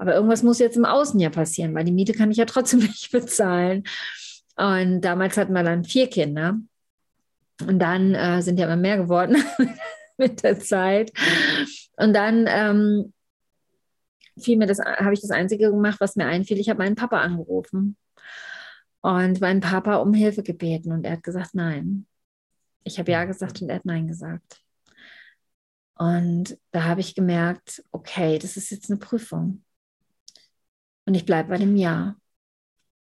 [0.00, 2.78] aber irgendwas muss jetzt im Außen ja passieren, weil die Miete kann ich ja trotzdem
[2.80, 3.84] nicht bezahlen.
[4.56, 6.58] Und damals hatten wir dann vier Kinder.
[7.66, 9.36] Und dann äh, sind ja immer mehr geworden
[10.16, 11.12] mit der Zeit.
[11.98, 13.12] Und dann ähm,
[14.38, 16.58] fiel mir das, habe ich das Einzige gemacht, was mir einfiel.
[16.58, 17.98] Ich habe meinen Papa angerufen
[19.02, 20.92] und meinen Papa um Hilfe gebeten.
[20.92, 22.06] Und er hat gesagt, nein.
[22.84, 24.62] Ich habe ja gesagt und er hat nein gesagt.
[25.96, 29.62] Und da habe ich gemerkt, okay, das ist jetzt eine Prüfung.
[31.10, 32.14] Und ich bleibe bei dem Ja.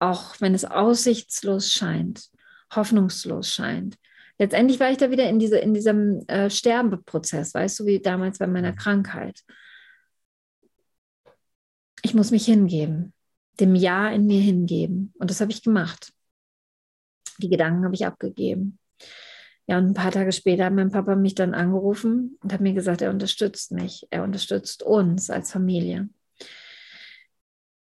[0.01, 2.29] Auch wenn es aussichtslos scheint,
[2.75, 3.97] hoffnungslos scheint.
[4.39, 8.37] Letztendlich war ich da wieder in, diese, in diesem äh, Sterbeprozess, weißt du, wie damals
[8.37, 8.77] bei meiner mhm.
[8.77, 9.41] Krankheit.
[12.03, 13.15] Ich muss mich hingeben,
[13.61, 15.15] dem Ja in mir hingeben.
[15.19, 16.13] Und das habe ich gemacht.
[17.39, 18.79] Die Gedanken habe ich abgegeben.
[19.67, 22.75] Ja, und ein paar Tage später hat mein Papa mich dann angerufen und hat mir
[22.75, 24.07] gesagt, er unterstützt mich.
[24.11, 26.11] Er unterstützt uns als Familie.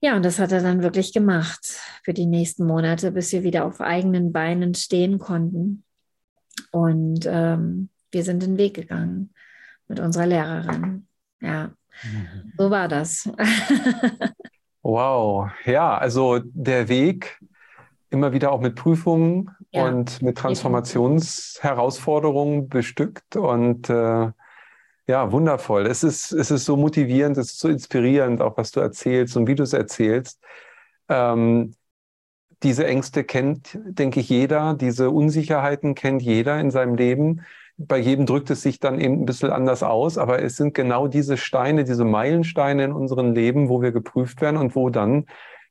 [0.01, 3.65] Ja, und das hat er dann wirklich gemacht für die nächsten Monate, bis wir wieder
[3.65, 5.83] auf eigenen Beinen stehen konnten.
[6.71, 9.33] Und ähm, wir sind den Weg gegangen
[9.87, 11.07] mit unserer Lehrerin.
[11.41, 11.71] Ja,
[12.03, 12.53] mhm.
[12.57, 13.29] so war das.
[14.81, 17.37] wow, ja, also der Weg
[18.09, 19.87] immer wieder auch mit Prüfungen ja.
[19.87, 24.29] und mit Transformationsherausforderungen bestückt und äh,
[25.07, 25.85] ja, wundervoll.
[25.85, 29.47] Es ist, es ist so motivierend, es ist so inspirierend, auch was du erzählst und
[29.47, 30.39] wie du es erzählst.
[31.09, 31.75] Ähm,
[32.63, 34.73] diese Ängste kennt, denke ich, jeder.
[34.73, 37.41] Diese Unsicherheiten kennt jeder in seinem Leben.
[37.77, 41.07] bei jedem drückt es sich dann eben ein bisschen anders aus, aber es sind genau
[41.07, 45.25] diese Steine, diese Meilensteine in unserem Leben, wo wir geprüft werden und wo dann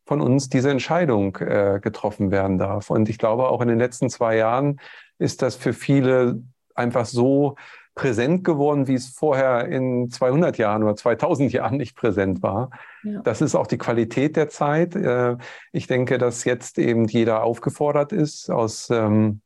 [0.06, 2.90] von uns diese Entscheidung äh, getroffen werden darf.
[2.90, 4.80] Und ich glaube, auch in den letzten zwei Jahren
[5.18, 6.42] ist das für viele
[6.74, 7.56] einfach so
[7.94, 12.70] präsent geworden, wie es vorher in 200 Jahren oder 2000 Jahren nicht präsent war.
[13.04, 13.20] Ja.
[13.22, 14.96] Das ist auch die Qualität der Zeit.
[14.96, 15.36] Äh,
[15.72, 19.40] ich denke, dass jetzt eben jeder aufgefordert ist, aus ähm,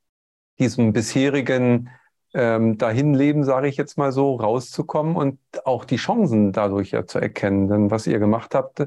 [0.58, 1.90] diesem bisherigen
[2.34, 7.18] ähm, Dahinleben, sage ich jetzt mal so, rauszukommen und auch die Chancen dadurch ja zu
[7.18, 7.68] erkennen.
[7.68, 8.86] Denn was ihr gemacht habt,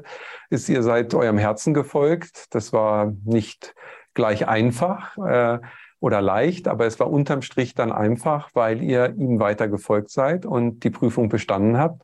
[0.50, 2.54] ist, ihr seid eurem Herzen gefolgt.
[2.54, 3.74] Das war nicht
[4.14, 5.58] gleich einfach äh,
[6.02, 10.44] oder leicht, aber es war unterm Strich dann einfach, weil ihr ihm weiter gefolgt seid
[10.44, 12.02] und die Prüfung bestanden habt.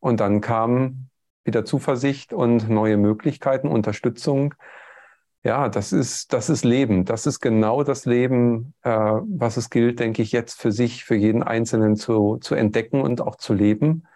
[0.00, 1.08] Und dann kam
[1.44, 4.54] wieder Zuversicht und neue Möglichkeiten, Unterstützung
[5.46, 7.04] ja, das ist, das ist Leben.
[7.04, 11.14] Das ist genau das Leben, äh, was es gilt, denke ich, jetzt für sich, für
[11.14, 14.08] jeden Einzelnen zu, zu entdecken und auch zu leben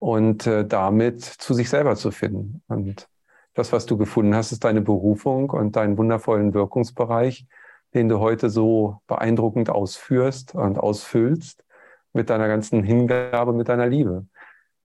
[0.00, 2.60] und äh, damit zu sich selber zu finden.
[2.66, 3.08] Und
[3.54, 7.46] das, was du gefunden hast, ist deine Berufung und deinen wundervollen Wirkungsbereich,
[7.94, 11.64] den du heute so beeindruckend ausführst und ausfüllst
[12.12, 14.26] mit deiner ganzen Hingabe, mit deiner Liebe.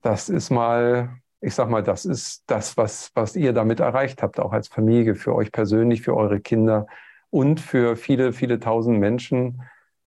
[0.01, 4.39] Das ist mal ich sag mal, das ist das, was, was ihr damit erreicht habt,
[4.39, 6.87] auch als Familie, für euch persönlich, für eure Kinder
[7.29, 9.61] und für viele, viele tausend Menschen,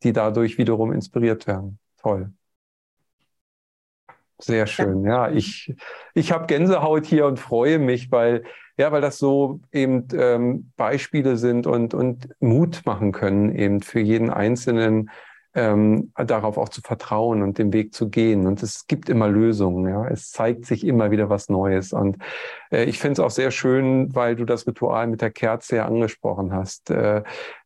[0.05, 1.81] die dadurch wiederum inspiriert werden.
[2.01, 2.33] Toll.
[4.39, 5.05] Sehr schön.
[5.05, 5.75] Ja, ich,
[6.15, 8.45] ich habe Gänsehaut hier und freue mich, weil,
[8.77, 14.01] ja, weil das so eben ähm, Beispiele sind und, und Mut machen können, eben für
[14.01, 15.11] jeden Einzelnen,
[15.57, 18.47] ähm, darauf auch zu vertrauen und den Weg zu gehen.
[18.47, 19.89] Und es gibt immer Lösungen.
[19.89, 20.07] Ja?
[20.07, 21.95] Es zeigt sich immer wieder was Neues.
[21.95, 22.19] Und
[22.71, 25.87] äh, ich finde es auch sehr schön, weil du das Ritual mit der Kerze ja
[25.87, 26.91] angesprochen hast.
[26.91, 27.23] Äh,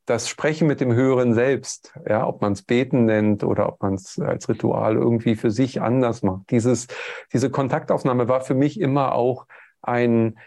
[0.06, 3.94] das Sprechen mit dem Höheren Selbst, ja, ob man es Beten nennt oder ob man
[3.94, 6.50] es als Ritual irgendwie für sich anders macht.
[6.50, 6.86] Dieses,
[7.32, 9.46] diese Kontaktaufnahme war für mich immer auch
[9.82, 10.38] ein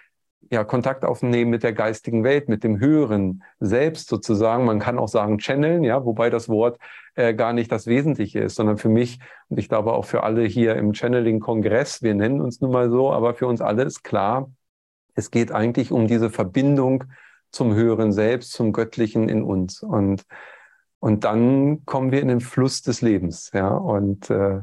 [0.54, 4.66] ja, Kontakt aufnehmen mit der geistigen Welt, mit dem Höheren selbst sozusagen.
[4.66, 6.78] Man kann auch sagen channeln, ja, wobei das Wort
[7.16, 10.44] äh, gar nicht das Wesentliche ist, sondern für mich und ich glaube auch für alle
[10.44, 14.52] hier im Channeling-Kongress, wir nennen uns nun mal so, aber für uns alle ist klar,
[15.16, 17.06] es geht eigentlich um diese Verbindung
[17.50, 19.82] zum Höheren Selbst, zum Göttlichen in uns.
[19.82, 20.24] Und,
[21.00, 24.62] und dann kommen wir in den Fluss des Lebens, ja, und äh,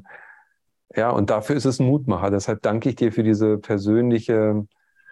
[0.94, 2.30] ja, und dafür ist es ein Mutmacher.
[2.30, 4.66] Deshalb danke ich dir für diese persönliche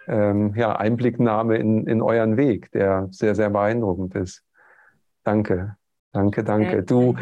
[0.09, 4.43] ähm, ja, Einblicknahme in, in euren Weg, der sehr, sehr beeindruckend ist.
[5.23, 5.75] Danke,
[6.11, 6.83] danke, danke.
[6.83, 7.15] Du,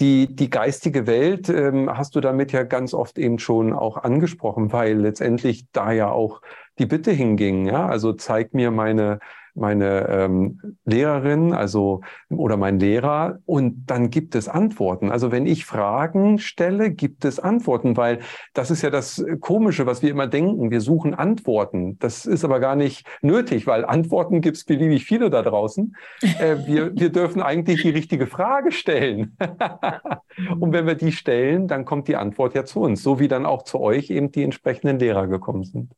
[0.00, 4.72] die, die geistige Welt ähm, hast du damit ja ganz oft eben schon auch angesprochen,
[4.72, 6.40] weil letztendlich da ja auch
[6.78, 7.66] die Bitte hinging.
[7.66, 7.86] Ja?
[7.86, 9.20] Also zeig mir meine,
[9.54, 15.10] meine ähm, Lehrerin, also oder mein Lehrer, und dann gibt es Antworten.
[15.10, 18.20] Also wenn ich Fragen stelle, gibt es Antworten, weil
[18.52, 20.70] das ist ja das Komische, was wir immer denken.
[20.70, 21.98] Wir suchen Antworten.
[21.98, 25.94] Das ist aber gar nicht nötig, weil Antworten gibt es beliebig viele da draußen.
[26.22, 29.36] Äh, wir, wir dürfen eigentlich die richtige Frage stellen.
[30.60, 33.46] und wenn wir die stellen, dann kommt die Antwort ja zu uns, so wie dann
[33.46, 35.92] auch zu euch eben die entsprechenden Lehrer gekommen sind.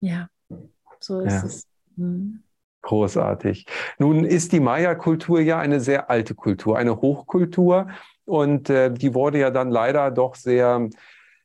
[0.00, 0.28] Ja,
[1.00, 1.44] so ist ja.
[1.44, 1.66] es.
[1.96, 2.42] Mhm.
[2.86, 3.66] Großartig.
[3.98, 7.88] Nun ist die Maya-Kultur ja eine sehr alte Kultur, eine Hochkultur.
[8.24, 10.88] Und äh, die wurde ja dann leider doch sehr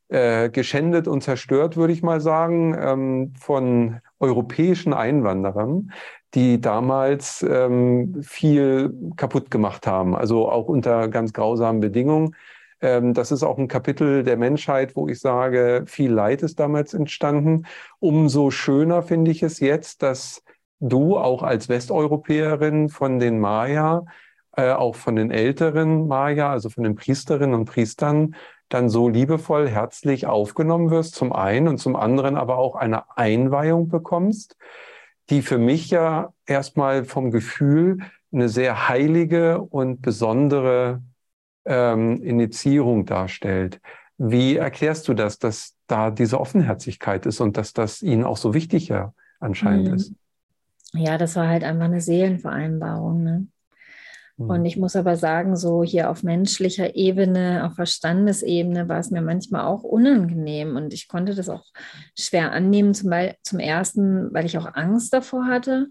[0.09, 5.91] äh, geschändet und zerstört, würde ich mal sagen, ähm, von europäischen Einwanderern,
[6.35, 12.35] die damals ähm, viel kaputt gemacht haben, also auch unter ganz grausamen Bedingungen.
[12.81, 16.93] Ähm, das ist auch ein Kapitel der Menschheit, wo ich sage, viel Leid ist damals
[16.93, 17.65] entstanden.
[17.97, 20.43] Umso schöner finde ich es jetzt, dass
[20.81, 24.03] du auch als Westeuropäerin von den Maya,
[24.57, 28.35] äh, auch von den älteren Maya, also von den Priesterinnen und Priestern,
[28.67, 33.89] dann so liebevoll, herzlich aufgenommen wirst, zum einen und zum anderen aber auch eine Einweihung
[33.89, 34.57] bekommst,
[35.29, 37.99] die für mich ja erstmal vom Gefühl
[38.33, 41.01] eine sehr heilige und besondere
[41.65, 43.81] ähm, Initiierung darstellt.
[44.17, 48.53] Wie erklärst du das, dass da diese Offenherzigkeit ist und dass das ihnen auch so
[48.53, 49.93] wichtig ja anscheinend mhm.
[49.95, 50.13] ist?
[50.93, 53.23] Ja, das war halt einfach eine Seelenvereinbarung.
[53.23, 53.47] Ne?
[54.37, 54.49] Mhm.
[54.49, 59.21] Und ich muss aber sagen, so hier auf menschlicher Ebene, auf Verstandesebene war es mir
[59.21, 61.65] manchmal auch unangenehm und ich konnte das auch
[62.17, 62.93] schwer annehmen.
[62.93, 63.11] Zum,
[63.43, 65.87] zum ersten, weil ich auch Angst davor hatte,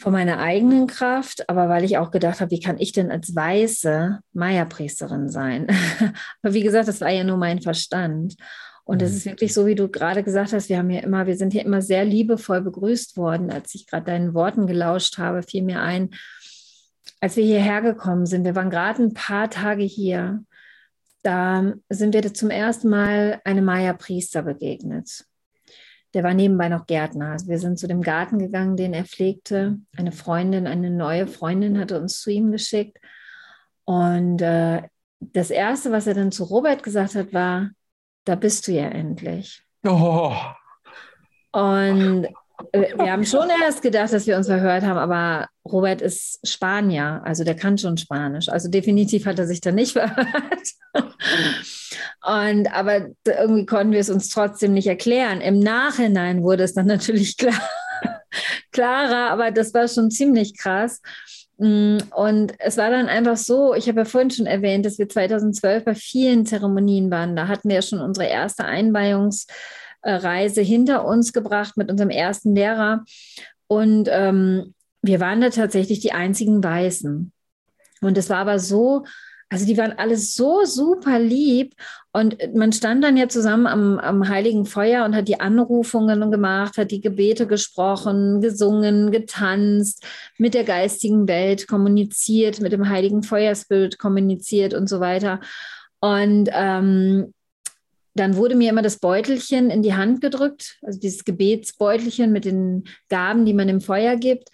[0.00, 3.34] vor meiner eigenen Kraft, aber weil ich auch gedacht habe, wie kann ich denn als
[3.34, 5.66] weiße Maya-Priesterin sein?
[6.42, 8.34] aber wie gesagt, das war ja nur mein Verstand.
[8.90, 9.16] Und es mhm.
[9.16, 11.62] ist wirklich so, wie du gerade gesagt hast, wir haben ja immer, wir sind ja
[11.62, 13.50] immer sehr liebevoll begrüßt worden.
[13.50, 16.10] Als ich gerade deinen Worten gelauscht habe, fiel mir ein,
[17.20, 20.44] als wir hierher gekommen sind, wir waren gerade ein paar Tage hier
[21.22, 25.24] da sind wir zum ersten Mal einem Maya-Priester begegnet.
[26.14, 27.32] Der war nebenbei noch Gärtner.
[27.32, 29.78] Also wir sind zu dem Garten gegangen, den er pflegte.
[29.96, 32.98] Eine Freundin, eine neue Freundin hatte uns zu ihm geschickt.
[33.84, 34.82] Und äh,
[35.20, 37.70] das Erste, was er dann zu Robert gesagt hat, war,
[38.24, 39.62] da bist du ja endlich.
[39.86, 40.34] Oh.
[41.52, 42.26] Und
[42.72, 47.22] äh, wir haben schon erst gedacht, dass wir uns verhört haben, aber Robert ist Spanier,
[47.24, 48.48] also der kann schon Spanisch.
[48.48, 50.68] Also definitiv hat er sich da nicht verhört.
[52.22, 55.40] Und aber irgendwie konnten wir es uns trotzdem nicht erklären.
[55.40, 57.60] Im Nachhinein wurde es dann natürlich klar,
[58.72, 61.00] klarer, aber das war schon ziemlich krass.
[61.60, 65.10] Mm, und es war dann einfach so, ich habe ja vorhin schon erwähnt, dass wir
[65.10, 67.36] 2012 bei vielen Zeremonien waren.
[67.36, 73.04] Da hatten wir ja schon unsere erste Einweihungsreise hinter uns gebracht mit unserem ersten Lehrer.
[73.66, 77.30] Und ähm, wir waren da tatsächlich die einzigen Weißen.
[78.00, 79.04] Und es war aber so,
[79.50, 81.74] also die waren alles so super lieb
[82.12, 86.78] und man stand dann ja zusammen am, am Heiligen Feuer und hat die Anrufungen gemacht,
[86.78, 90.06] hat die Gebete gesprochen, gesungen, getanzt,
[90.38, 95.40] mit der geistigen Welt kommuniziert, mit dem Heiligen Feuerspirit kommuniziert und so weiter.
[95.98, 97.34] Und ähm,
[98.14, 102.84] dann wurde mir immer das Beutelchen in die Hand gedrückt, also dieses Gebetsbeutelchen mit den
[103.08, 104.50] Gaben, die man im Feuer gibt.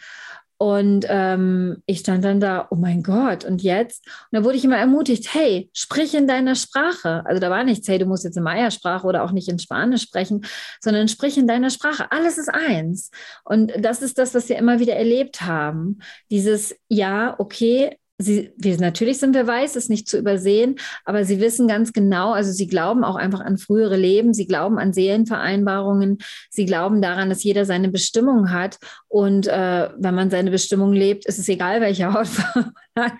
[0.58, 4.06] Und ähm, ich stand dann da, oh mein Gott, und jetzt?
[4.06, 7.24] Und da wurde ich immer ermutigt, hey, sprich in deiner Sprache.
[7.26, 10.02] Also da war nichts, hey, du musst jetzt in Maya-Sprache oder auch nicht in Spanisch
[10.02, 10.46] sprechen,
[10.80, 12.10] sondern sprich in deiner Sprache.
[12.10, 13.10] Alles ist eins.
[13.44, 15.98] Und das ist das, was wir immer wieder erlebt haben.
[16.30, 21.38] Dieses, ja, okay, Sie, wir, natürlich sind wir weiß, ist nicht zu übersehen, aber sie
[21.38, 26.16] wissen ganz genau, also sie glauben auch einfach an frühere Leben, sie glauben an Seelenvereinbarungen,
[26.48, 28.78] sie glauben daran, dass jeder seine Bestimmung hat.
[29.08, 33.18] Und äh, wenn man seine Bestimmung lebt, ist es egal, welche Hautfarbe man hat.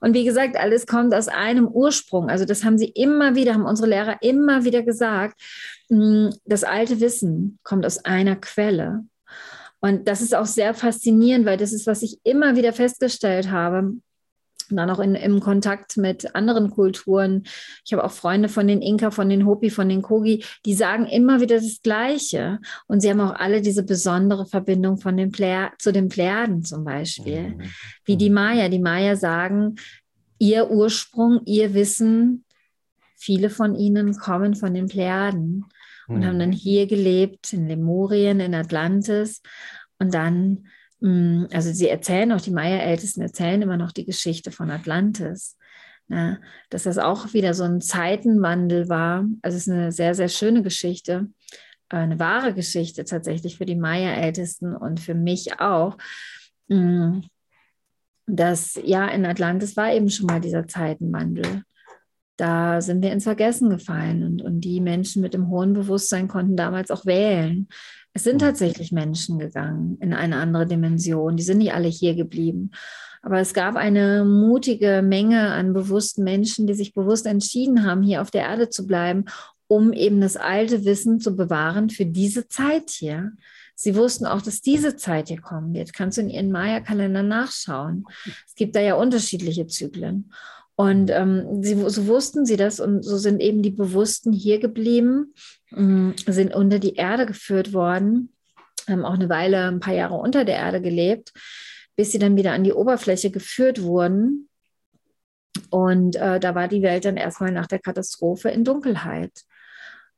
[0.00, 2.30] Und wie gesagt, alles kommt aus einem Ursprung.
[2.30, 5.40] Also das haben sie immer wieder, haben unsere Lehrer immer wieder gesagt.
[5.88, 9.04] Hm, das alte Wissen kommt aus einer Quelle.
[9.80, 13.94] Und das ist auch sehr faszinierend, weil das ist, was ich immer wieder festgestellt habe
[14.70, 17.44] und dann auch in, im Kontakt mit anderen Kulturen.
[17.84, 21.06] Ich habe auch Freunde von den Inka, von den Hopi, von den Kogi, die sagen
[21.06, 22.58] immer wieder das Gleiche.
[22.86, 26.84] Und sie haben auch alle diese besondere Verbindung von den Plär zu den Pläden zum
[26.84, 27.50] Beispiel.
[27.56, 27.62] Mhm.
[28.04, 28.68] Wie die Maya.
[28.68, 29.76] Die Maya sagen,
[30.38, 32.44] ihr Ursprung, ihr Wissen,
[33.16, 35.64] viele von ihnen kommen von den Pläden
[36.08, 36.26] und mhm.
[36.26, 39.42] haben dann hier gelebt, in Lemurien, in Atlantis.
[39.98, 40.66] Und dann
[41.02, 45.56] also sie erzählen auch, die Maya-Ältesten erzählen immer noch die Geschichte von Atlantis.
[46.08, 46.38] Ja,
[46.68, 49.24] dass das auch wieder so ein Zeitenwandel war.
[49.40, 51.28] Also es ist eine sehr, sehr schöne Geschichte,
[51.88, 55.96] äh, eine wahre Geschichte tatsächlich für die Maya-Ältesten und für mich auch.
[56.68, 57.20] Mm,
[58.26, 61.62] dass ja, in Atlantis war eben schon mal dieser Zeitenwandel.
[62.36, 66.56] Da sind wir ins Vergessen gefallen und, und die Menschen mit dem hohen Bewusstsein konnten
[66.56, 67.68] damals auch wählen.
[68.14, 71.36] Es sind tatsächlich Menschen gegangen in eine andere Dimension.
[71.36, 72.72] Die sind nicht alle hier geblieben.
[73.22, 78.20] Aber es gab eine mutige Menge an bewussten Menschen, die sich bewusst entschieden haben, hier
[78.20, 79.26] auf der Erde zu bleiben,
[79.68, 83.32] um eben das alte Wissen zu bewahren für diese Zeit hier.
[83.74, 85.94] Sie wussten auch, dass diese Zeit hier kommen wird.
[85.94, 88.04] Kannst du in ihren Maya-Kalender nachschauen.
[88.46, 90.32] Es gibt da ja unterschiedliche Zyklen.
[90.76, 95.34] Und ähm, sie, so wussten sie das und so sind eben die Bewussten hier geblieben,
[95.70, 98.32] äh, sind unter die Erde geführt worden,
[98.88, 101.32] haben auch eine Weile, ein paar Jahre unter der Erde gelebt,
[101.96, 104.48] bis sie dann wieder an die Oberfläche geführt wurden.
[105.68, 109.32] Und äh, da war die Welt dann erstmal nach der Katastrophe in Dunkelheit.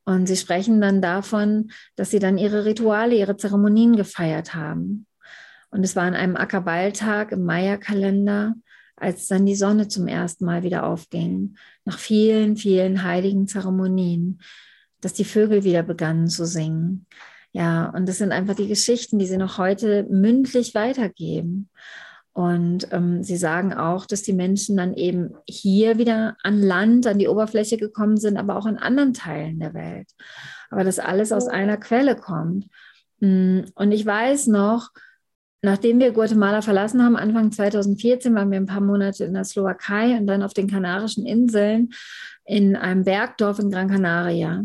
[0.05, 5.07] Und sie sprechen dann davon, dass sie dann ihre Rituale, ihre Zeremonien gefeiert haben.
[5.71, 8.53] Und es war an einem Ackerballtag im Maya-Kalender
[8.95, 14.41] als dann die Sonne zum ersten Mal wieder aufging, nach vielen, vielen heiligen Zeremonien,
[15.01, 17.05] dass die Vögel wieder begannen zu singen.
[17.51, 21.69] Ja, und das sind einfach die Geschichten, die sie noch heute mündlich weitergeben.
[22.33, 27.17] Und ähm, sie sagen auch, dass die Menschen dann eben hier wieder an Land, an
[27.17, 30.09] die Oberfläche gekommen sind, aber auch in anderen Teilen der Welt.
[30.69, 32.65] Aber dass alles aus einer Quelle kommt.
[33.21, 34.89] Mm, und ich weiß noch,
[35.65, 40.15] Nachdem wir Guatemala verlassen haben, Anfang 2014, waren wir ein paar Monate in der Slowakei
[40.15, 41.89] und dann auf den Kanarischen Inseln
[42.45, 44.63] in einem Bergdorf in Gran Canaria.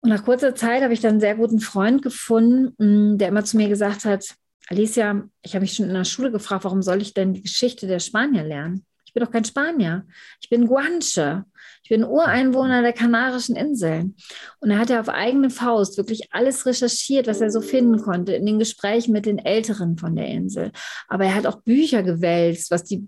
[0.00, 3.44] Und nach kurzer Zeit habe ich dann einen sehr guten Freund gefunden, mm, der immer
[3.44, 4.24] zu mir gesagt hat,
[4.68, 7.86] Alicia, ich habe mich schon in der Schule gefragt, warum soll ich denn die Geschichte
[7.86, 8.86] der Spanier lernen?
[9.04, 10.06] Ich bin doch kein Spanier.
[10.40, 11.44] Ich bin Guanche.
[11.86, 14.16] Ich bin Ureinwohner der Kanarischen Inseln.
[14.58, 18.32] Und er hat ja auf eigene Faust wirklich alles recherchiert, was er so finden konnte
[18.32, 20.72] in den Gesprächen mit den Älteren von der Insel.
[21.06, 23.06] Aber er hat auch Bücher gewälzt, was die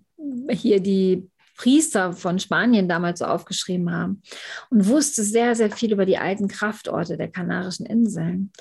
[0.53, 4.23] hier die Priester von Spanien damals so aufgeschrieben haben
[4.71, 8.53] und wusste sehr, sehr viel über die alten Kraftorte der Kanarischen Inseln.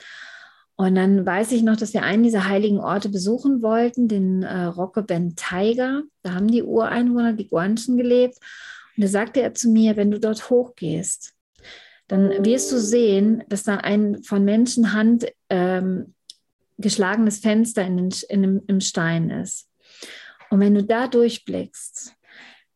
[0.77, 4.63] Und dann weiß ich noch, dass wir einen dieser heiligen Orte besuchen wollten, den äh,
[4.63, 6.01] Roque Bentayga.
[6.23, 8.39] Da haben die Ureinwohner, die Guanchen, gelebt.
[8.97, 11.33] Und da sagte er zu mir, wenn du dort hochgehst,
[12.07, 16.15] dann wirst du sehen, dass da ein von Menschenhand ähm,
[16.77, 19.69] geschlagenes Fenster in den, in im Stein ist.
[20.49, 22.15] Und wenn du da durchblickst,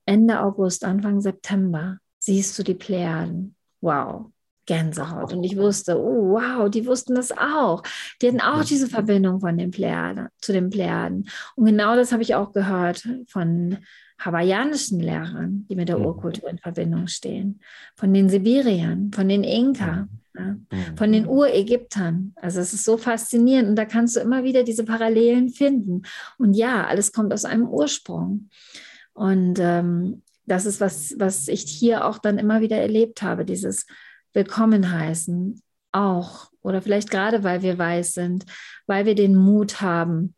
[0.06, 3.56] Ende August, Anfang September, siehst du die Plejaden.
[3.80, 4.32] Wow.
[4.72, 5.34] Gänsehaut.
[5.34, 7.84] Und ich wusste, oh wow, die wussten das auch.
[8.22, 11.28] Die hatten auch diese Verbindung von den Plejaden, zu den Plejaden.
[11.58, 13.80] Und genau das habe ich auch gehört von
[14.18, 17.60] hawaiianischen Lehrern, die mit der Urkultur in Verbindung stehen,
[17.98, 20.08] von den Sibiriern, von den Inka,
[20.38, 20.56] ja,
[20.96, 22.34] von den Urägyptern.
[22.38, 26.04] Also es ist so faszinierend und da kannst du immer wieder diese Parallelen finden.
[26.38, 28.48] Und ja, alles kommt aus einem Ursprung.
[29.12, 33.86] Und ähm, das ist was, was ich hier auch dann immer wieder erlebt habe, dieses
[34.34, 35.62] willkommen heißen,
[35.92, 38.46] auch oder vielleicht gerade weil wir weiß sind,
[38.88, 40.36] weil wir den Mut haben,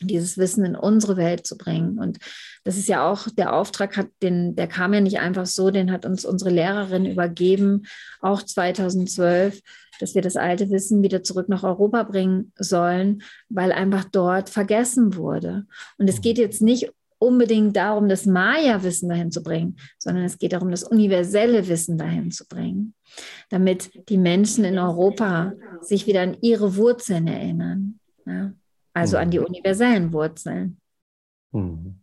[0.00, 1.98] dieses Wissen in unsere Welt zu bringen.
[1.98, 2.18] Und
[2.64, 5.90] das ist ja auch der Auftrag, hat den, der kam ja nicht einfach so, den
[5.90, 7.86] hat uns unsere Lehrerin übergeben,
[8.20, 9.60] auch 2012,
[10.00, 15.14] dass wir das alte Wissen wieder zurück nach Europa bringen sollen, weil einfach dort vergessen
[15.16, 15.66] wurde.
[15.96, 20.52] Und es geht jetzt nicht unbedingt darum, das Maya-Wissen dahin zu bringen, sondern es geht
[20.52, 22.94] darum, das universelle Wissen dahin zu bringen,
[23.50, 27.98] damit die Menschen in Europa sich wieder an ihre Wurzeln erinnern.
[28.26, 28.52] Ja?
[28.92, 29.46] Also an die mhm.
[29.46, 30.80] universellen Wurzeln.
[31.52, 32.00] Mhm.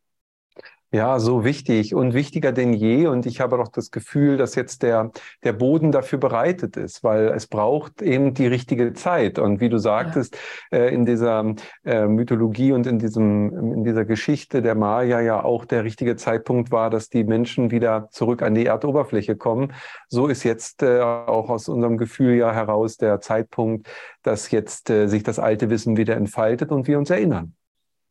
[0.96, 3.08] Ja, so wichtig und wichtiger denn je.
[3.08, 5.10] Und ich habe auch das Gefühl, dass jetzt der,
[5.44, 9.40] der Boden dafür bereitet ist, weil es braucht eben die richtige Zeit.
[9.40, 10.38] Und wie du sagtest,
[10.72, 10.78] ja.
[10.78, 15.66] äh, in dieser äh, Mythologie und in diesem, in dieser Geschichte der Maya ja auch
[15.66, 19.74] der richtige Zeitpunkt war, dass die Menschen wieder zurück an die Erdoberfläche kommen.
[20.10, 23.88] So ist jetzt äh, auch aus unserem Gefühl ja heraus der Zeitpunkt,
[24.22, 27.56] dass jetzt äh, sich das alte Wissen wieder entfaltet und wir uns erinnern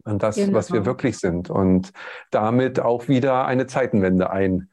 [0.05, 0.55] an das, genau.
[0.55, 1.93] was wir wirklich sind und
[2.31, 4.69] damit auch wieder eine Zeitenwende einläuten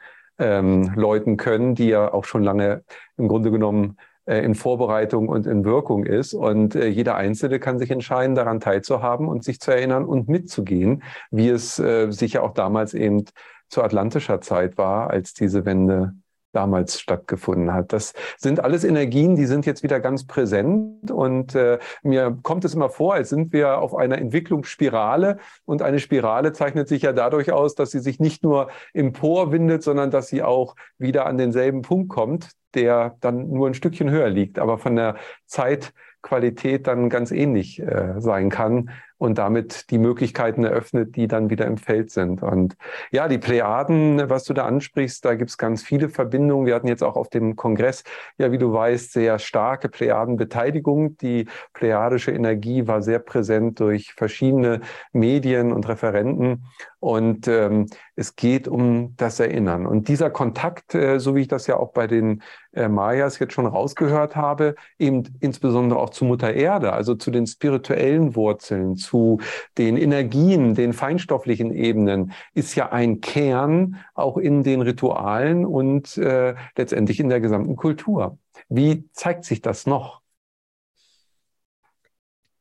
[1.31, 2.83] ähm, können, die ja auch schon lange
[3.17, 6.33] im Grunde genommen äh, in Vorbereitung und in Wirkung ist.
[6.33, 11.03] Und äh, jeder Einzelne kann sich entscheiden, daran teilzuhaben und sich zu erinnern und mitzugehen,
[11.31, 13.25] wie es äh, sicher auch damals eben
[13.69, 16.13] zu atlantischer Zeit war, als diese Wende
[16.51, 17.93] damals stattgefunden hat.
[17.93, 21.11] Das sind alles Energien, die sind jetzt wieder ganz präsent.
[21.11, 25.37] Und äh, mir kommt es immer vor, als sind wir auf einer Entwicklungsspirale.
[25.65, 30.11] Und eine Spirale zeichnet sich ja dadurch aus, dass sie sich nicht nur emporwindet, sondern
[30.11, 34.59] dass sie auch wieder an denselben Punkt kommt, der dann nur ein Stückchen höher liegt,
[34.59, 41.15] aber von der Zeitqualität dann ganz ähnlich äh, sein kann und damit die Möglichkeiten eröffnet,
[41.15, 42.41] die dann wieder im Feld sind.
[42.41, 42.77] Und
[43.11, 46.65] ja, die Plejaden, was du da ansprichst, da gibt's ganz viele Verbindungen.
[46.65, 48.03] Wir hatten jetzt auch auf dem Kongress,
[48.37, 51.17] ja, wie du weißt, sehr starke Plejadenbeteiligung.
[51.17, 54.79] Die plejadische Energie war sehr präsent durch verschiedene
[55.11, 56.63] Medien und Referenten.
[57.01, 59.85] Und ähm, es geht um das Erinnern.
[59.85, 62.41] Und dieser Kontakt, äh, so wie ich das ja auch bei den
[62.73, 67.47] äh, Mayas jetzt schon rausgehört habe, eben insbesondere auch zu Mutter Erde, also zu den
[67.47, 69.39] spirituellen Wurzeln, zu
[69.77, 76.55] den Energien, den feinstofflichen Ebenen, ist ja ein Kern auch in den Ritualen und äh,
[76.77, 78.37] letztendlich in der gesamten Kultur.
[78.67, 80.21] Wie zeigt sich das noch?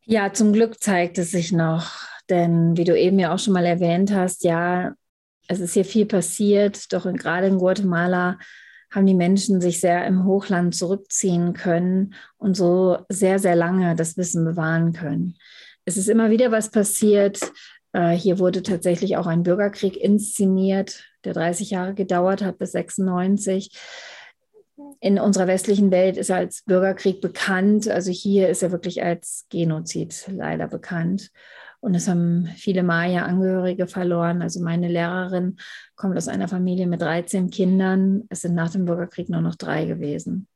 [0.05, 2.09] Ja, zum Glück zeigt es sich noch.
[2.31, 4.95] Denn wie du eben ja auch schon mal erwähnt hast, ja,
[5.49, 8.39] es ist hier viel passiert, doch gerade in Guatemala
[8.91, 14.17] haben die Menschen sich sehr im Hochland zurückziehen können und so sehr, sehr lange das
[14.17, 15.37] Wissen bewahren können.
[15.89, 17.41] Es ist immer wieder was passiert.
[17.95, 23.71] Äh, hier wurde tatsächlich auch ein Bürgerkrieg inszeniert, der 30 Jahre gedauert hat bis 96.
[25.01, 27.89] In unserer westlichen Welt ist er als Bürgerkrieg bekannt.
[27.89, 31.31] Also hier ist er wirklich als Genozid leider bekannt.
[31.81, 34.43] Und es haben viele Maya-Angehörige verloren.
[34.43, 35.57] Also meine Lehrerin
[35.97, 38.25] kommt aus einer Familie mit 13 Kindern.
[38.29, 40.49] Es sind nach dem Bürgerkrieg nur noch drei gewesen.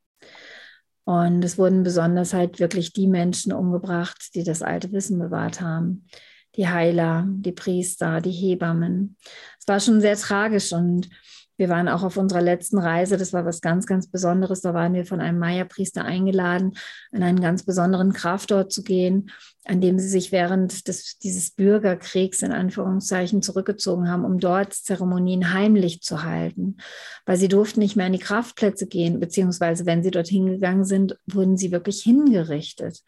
[1.05, 6.07] Und es wurden besonders halt wirklich die Menschen umgebracht, die das alte Wissen bewahrt haben.
[6.55, 9.17] Die Heiler, die Priester, die Hebammen.
[9.59, 11.09] Es war schon sehr tragisch und
[11.57, 14.61] wir waren auch auf unserer letzten Reise, das war was ganz, ganz Besonderes.
[14.61, 16.73] Da waren wir von einem Maya-Priester eingeladen,
[17.11, 19.29] an einen ganz besonderen Kraftort zu gehen,
[19.65, 25.53] an dem sie sich während des, dieses Bürgerkriegs in Anführungszeichen zurückgezogen haben, um dort Zeremonien
[25.53, 26.77] heimlich zu halten.
[27.25, 31.17] Weil sie durften nicht mehr an die Kraftplätze gehen, beziehungsweise wenn sie dorthin gegangen sind,
[31.27, 33.03] wurden sie wirklich hingerichtet.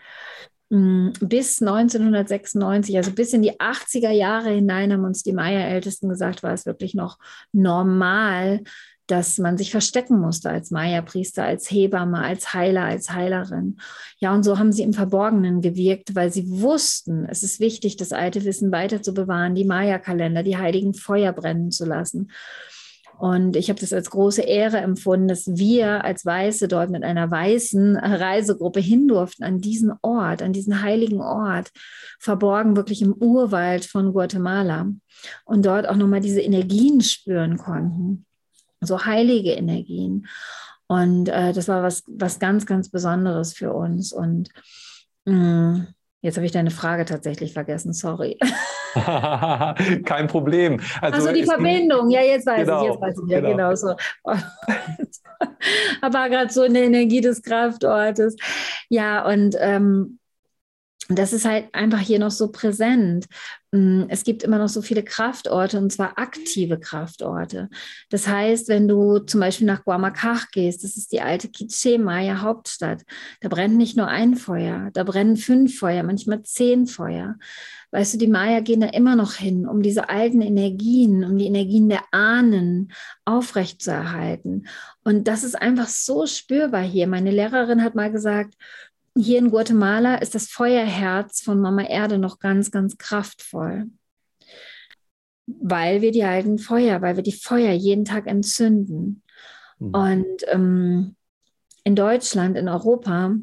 [0.69, 6.43] Mm, bis 1996, also bis in die 80er Jahre hinein, haben uns die Maya-Ältesten gesagt,
[6.43, 7.17] war es wirklich noch
[7.51, 8.61] normal,
[9.07, 13.77] dass man sich verstecken musste als Maya-Priester, als Hebamme, als Heiler, als Heilerin.
[14.19, 18.11] Ja, und so haben sie im Verborgenen gewirkt, weil sie wussten, es ist wichtig, das
[18.11, 22.31] alte Wissen weiter zu bewahren, die Maya-Kalender, die heiligen Feuer brennen zu lassen.
[23.17, 27.31] Und ich habe das als große Ehre empfunden, dass wir als Weiße dort mit einer
[27.31, 31.71] weißen Reisegruppe hin durften an diesen Ort, an diesen heiligen Ort,
[32.19, 34.87] verborgen wirklich im Urwald von Guatemala
[35.45, 38.25] und dort auch nochmal diese Energien spüren konnten
[38.85, 40.27] so heilige Energien.
[40.87, 44.13] Und äh, das war was, was ganz, ganz Besonderes für uns.
[44.13, 44.49] Und
[45.25, 45.87] mh, mm,
[46.25, 48.37] jetzt habe ich deine Frage tatsächlich vergessen, sorry.
[50.05, 50.81] Kein Problem.
[50.99, 53.75] Also, also die Verbindung, ja, jetzt weiß genau, ich, jetzt weiß ich ja, genau, genau
[53.75, 53.95] so.
[56.01, 58.35] Aber gerade so in der Energie des Kraftortes.
[58.89, 60.17] Ja, und ähm,
[61.09, 63.25] das ist halt einfach hier noch so präsent.
[63.71, 67.69] Mm, es gibt immer noch so viele Kraftorte und zwar aktive Kraftorte.
[68.09, 72.41] Das heißt, wenn du zum Beispiel nach Guamacach gehst, das ist die alte Quiché Maya
[72.41, 73.03] Hauptstadt,
[73.41, 77.35] da brennt nicht nur ein Feuer, da brennen fünf Feuer, manchmal zehn Feuer.
[77.91, 81.45] Weißt du, die Maya gehen da immer noch hin, um diese alten Energien, um die
[81.45, 82.91] Energien der Ahnen
[83.25, 84.67] aufrechtzuerhalten.
[85.03, 87.07] Und das ist einfach so spürbar hier.
[87.07, 88.55] Meine Lehrerin hat mal gesagt,
[89.17, 93.89] hier in Guatemala ist das Feuerherz von Mama Erde noch ganz, ganz kraftvoll.
[95.47, 99.21] Weil wir die alten Feuer, weil wir die Feuer jeden Tag entzünden.
[99.79, 99.89] Mhm.
[99.89, 101.15] Und ähm,
[101.83, 103.35] in Deutschland, in Europa,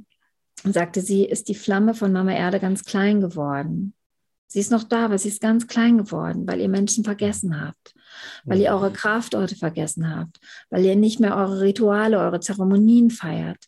[0.64, 3.94] sagte sie, ist die Flamme von Mama Erde ganz klein geworden.
[4.46, 7.94] Sie ist noch da, aber sie ist ganz klein geworden, weil ihr Menschen vergessen habt,
[8.44, 8.94] weil ihr eure mhm.
[8.94, 13.64] Kraftorte vergessen habt, weil ihr nicht mehr eure Rituale, eure Zeremonien feiert.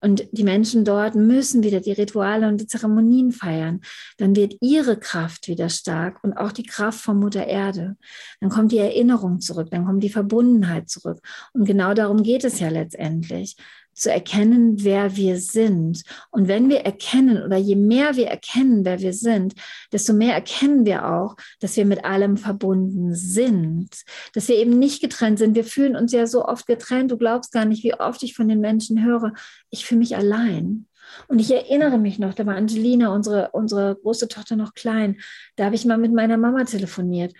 [0.00, 3.80] Und die Menschen dort müssen wieder die Rituale und die Zeremonien feiern.
[4.16, 7.96] Dann wird ihre Kraft wieder stark und auch die Kraft von Mutter Erde.
[8.40, 11.20] Dann kommt die Erinnerung zurück, dann kommt die Verbundenheit zurück.
[11.52, 13.56] Und genau darum geht es ja letztendlich
[14.00, 16.02] zu erkennen, wer wir sind.
[16.30, 19.54] Und wenn wir erkennen oder je mehr wir erkennen, wer wir sind,
[19.92, 25.02] desto mehr erkennen wir auch, dass wir mit allem verbunden sind, dass wir eben nicht
[25.02, 25.54] getrennt sind.
[25.54, 27.10] Wir fühlen uns ja so oft getrennt.
[27.10, 29.32] Du glaubst gar nicht, wie oft ich von den Menschen höre,
[29.70, 30.86] ich fühle mich allein.
[31.28, 35.20] Und ich erinnere mich noch, da war Angelina, unsere, unsere große Tochter, noch klein.
[35.56, 37.34] Da habe ich mal mit meiner Mama telefoniert.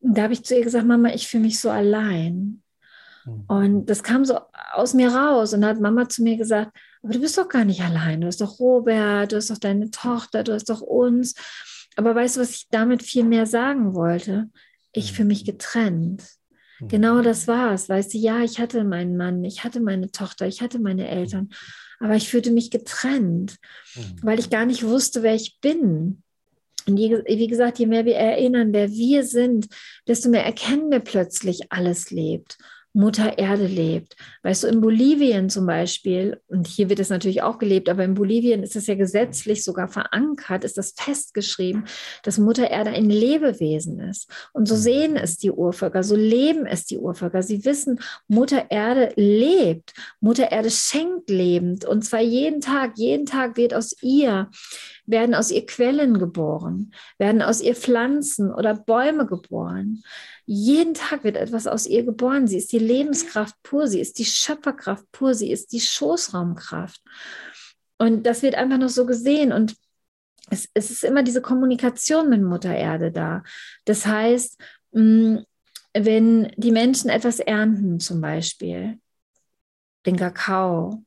[0.00, 2.62] Und da habe ich zu ihr gesagt, Mama, ich fühle mich so allein.
[3.24, 3.44] Mhm.
[3.48, 4.38] Und das kam so
[4.72, 7.64] aus mir raus und da hat Mama zu mir gesagt, aber du bist doch gar
[7.64, 11.34] nicht allein, du hast doch Robert, du hast doch deine Tochter, du hast doch uns.
[11.96, 14.50] Aber weißt du, was ich damit viel mehr sagen wollte?
[14.92, 16.24] Ich fühle mich getrennt.
[16.80, 16.88] Mhm.
[16.88, 17.88] Genau das war es.
[17.88, 21.50] Weißt du, ja, ich hatte meinen Mann, ich hatte meine Tochter, ich hatte meine Eltern,
[22.00, 23.56] aber ich fühlte mich getrennt,
[24.22, 26.22] weil ich gar nicht wusste, wer ich bin.
[26.86, 29.68] Und wie gesagt, je mehr wir erinnern, wer wir sind,
[30.06, 32.58] desto mehr erkennen wir plötzlich, alles lebt.
[32.96, 34.14] Mutter Erde lebt.
[34.44, 38.14] Weißt du, in Bolivien zum Beispiel, und hier wird es natürlich auch gelebt, aber in
[38.14, 41.86] Bolivien ist es ja gesetzlich sogar verankert, ist das festgeschrieben,
[42.22, 44.30] dass Mutter Erde ein Lebewesen ist.
[44.52, 47.42] Und so sehen es die Urvölker, so leben es die Urvölker.
[47.42, 51.84] Sie wissen, Mutter Erde lebt, Mutter Erde schenkt lebend.
[51.84, 54.50] Und zwar jeden Tag, jeden Tag wird aus ihr
[55.06, 60.02] werden aus ihr Quellen geboren, werden aus ihr Pflanzen oder Bäume geboren.
[60.46, 62.46] Jeden Tag wird etwas aus ihr geboren.
[62.46, 67.02] Sie ist die Lebenskraft pur, sie ist die Schöpferkraft pur, sie ist die Schoßraumkraft.
[67.98, 69.52] Und das wird einfach noch so gesehen.
[69.52, 69.76] Und
[70.50, 73.42] es, es ist immer diese Kommunikation mit Mutter Erde da.
[73.84, 74.58] Das heißt,
[74.92, 75.38] mm,
[75.94, 78.98] wenn die Menschen etwas ernten, zum Beispiel
[80.06, 81.04] den Kakao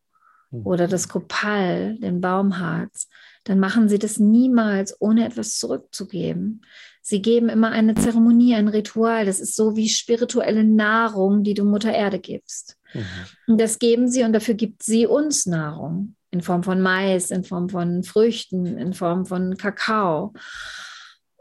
[0.52, 0.66] hm.
[0.66, 3.10] oder das Kopal, den Baumharz,
[3.50, 6.62] dann machen sie das niemals, ohne etwas zurückzugeben.
[7.02, 9.26] Sie geben immer eine Zeremonie, ein Ritual.
[9.26, 12.78] Das ist so wie spirituelle Nahrung, die du Mutter Erde gibst.
[12.94, 13.06] Mhm.
[13.48, 17.46] Und das geben sie und dafür gibt sie uns Nahrung in Form von Mais, in
[17.46, 20.34] Form von Früchten, in Form von Kakao.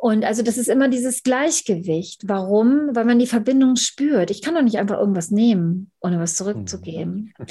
[0.06, 2.28] Und also das ist immer dieses Gleichgewicht.
[2.28, 2.94] Warum?
[2.94, 4.30] Weil man die Verbindung spürt.
[4.30, 7.34] Ich kann doch nicht einfach irgendwas nehmen, ohne was zurückzugeben.
[7.36, 7.46] Mhm.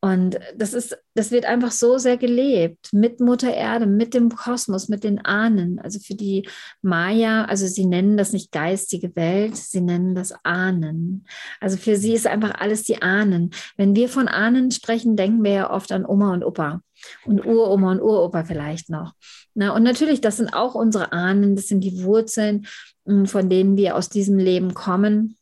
[0.00, 4.88] Und das ist, das wird einfach so sehr gelebt mit Mutter Erde, mit dem Kosmos,
[4.88, 5.80] mit den Ahnen.
[5.80, 6.48] Also für die
[6.80, 11.26] Maya, also sie nennen das nicht geistige Welt, sie nennen das Ahnen.
[11.60, 13.50] Also für sie ist einfach alles die Ahnen.
[13.76, 16.82] Wenn wir von Ahnen sprechen, denken wir ja oft an Oma und Opa
[17.24, 19.14] und Uroma und Uropa vielleicht noch.
[19.54, 22.66] Na, und natürlich, das sind auch unsere Ahnen, das sind die Wurzeln,
[23.06, 25.36] hm, von denen wir aus diesem Leben kommen.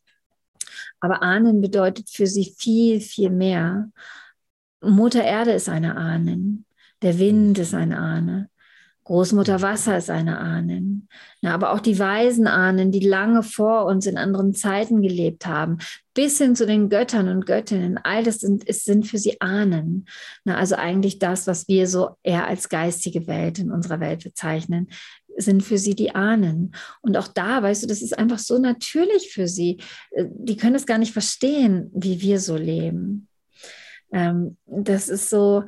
[1.00, 3.90] Aber Ahnen bedeutet für sie viel, viel mehr.
[4.80, 6.66] Mutter Erde ist eine Ahnen,
[7.02, 8.50] der Wind ist eine Ahne,
[9.04, 11.08] Großmutter Wasser ist eine Ahnen.
[11.42, 15.78] Ja, aber auch die weisen Ahnen, die lange vor uns in anderen Zeiten gelebt haben,
[16.14, 20.06] bis hin zu den Göttern und Göttinnen, all das sind, es sind für sie Ahnen.
[20.44, 24.88] Na, also eigentlich das, was wir so eher als geistige Welt in unserer Welt bezeichnen,
[25.36, 26.74] sind für sie die Ahnen.
[27.02, 29.78] Und auch da, weißt du, das ist einfach so natürlich für sie.
[30.12, 33.28] Äh, die können es gar nicht verstehen, wie wir so leben.
[34.12, 35.64] Ähm, das ist so,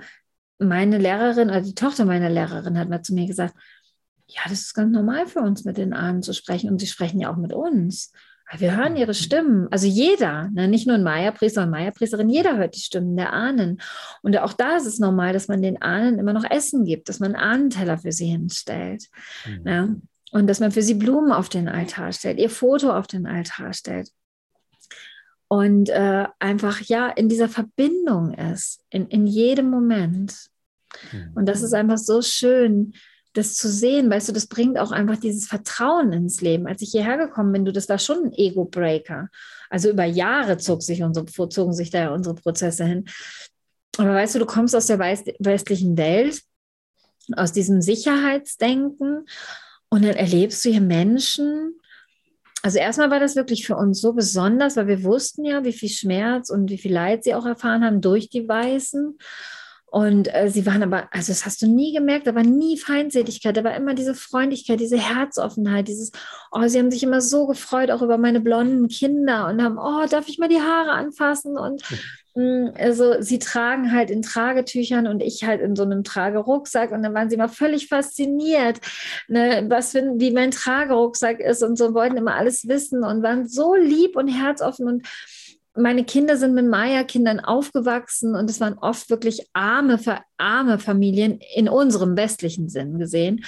[0.59, 3.55] meine Lehrerin oder die Tochter meiner Lehrerin hat mal zu mir gesagt,
[4.27, 6.71] ja, das ist ganz normal für uns, mit den Ahnen zu sprechen.
[6.71, 8.13] Und sie sprechen ja auch mit uns.
[8.59, 9.67] Wir hören ihre Stimmen.
[9.71, 10.69] Also jeder, ne?
[10.69, 13.81] nicht nur ein Maya-Priester und Maya-Priesterin, jeder hört die Stimmen der Ahnen.
[14.23, 17.19] Und auch da ist es normal, dass man den Ahnen immer noch Essen gibt, dass
[17.19, 19.07] man einen Ahnenteller für sie hinstellt.
[19.47, 19.63] Mhm.
[19.65, 20.01] Ne?
[20.31, 23.73] Und dass man für sie Blumen auf den Altar stellt, ihr Foto auf den Altar
[23.73, 24.11] stellt
[25.49, 30.35] und äh, einfach ja in dieser Verbindung ist, in, in jedem Moment.
[31.13, 31.33] Mhm.
[31.35, 32.95] Und das ist einfach so schön,
[33.33, 36.67] das zu sehen, weißt du, das bringt auch einfach dieses Vertrauen ins Leben.
[36.67, 39.29] Als ich hierher gekommen bin, du, das war schon ein Ego-Breaker.
[39.69, 43.05] Also über Jahre zog sich unsere, zogen sich da unsere Prozesse hin.
[43.99, 46.43] Aber weißt du, du kommst aus der westlichen Welt,
[47.35, 49.27] aus diesem Sicherheitsdenken
[49.89, 51.75] und dann erlebst du hier Menschen,
[52.67, 55.89] also erstmal war das wirklich für uns so besonders, weil wir wussten ja, wie viel
[55.89, 59.17] Schmerz und wie viel Leid sie auch erfahren haben durch die Weißen.
[59.89, 63.65] Und äh, sie waren aber, also das hast du nie gemerkt, war nie Feindseligkeit, da
[63.65, 66.11] war immer diese Freundlichkeit, diese Herzoffenheit, dieses,
[66.51, 70.07] oh, sie haben sich immer so gefreut, auch über meine blonden Kinder und haben, oh,
[70.11, 71.57] darf ich mal die Haare anfassen?
[71.57, 71.83] Und
[72.37, 77.03] hm, also sie tragen halt in Tragetüchern und ich halt in so einem Tragerucksack und
[77.03, 78.81] dann waren sie immer völlig fasziniert,
[79.29, 83.49] ne, was für, wie mein Tragerucksack ist und so wollten immer alles wissen und waren
[83.49, 85.07] so lieb und herzoffen und
[85.77, 89.99] meine Kinder sind mit Maya-Kindern aufgewachsen und es waren oft wirklich arme,
[90.37, 93.45] arme Familien in unserem westlichen Sinn gesehen.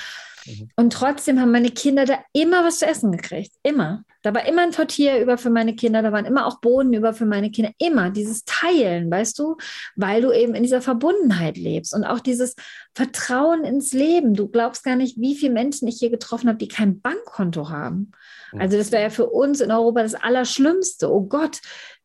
[0.46, 0.68] Mhm.
[0.76, 3.52] Und trotzdem haben meine Kinder da immer was zu essen gekriegt.
[3.62, 4.04] Immer.
[4.22, 7.12] Da war immer ein Tortilla über für meine Kinder, da waren immer auch Bohnen über
[7.14, 7.70] für meine Kinder.
[7.78, 9.56] Immer dieses Teilen, weißt du,
[9.94, 12.54] weil du eben in dieser Verbundenheit lebst und auch dieses
[12.94, 14.34] Vertrauen ins Leben.
[14.34, 18.12] Du glaubst gar nicht, wie viele Menschen ich hier getroffen habe, die kein Bankkonto haben.
[18.58, 21.12] Also das wäre ja für uns in Europa das Allerschlimmste.
[21.12, 21.60] Oh Gott.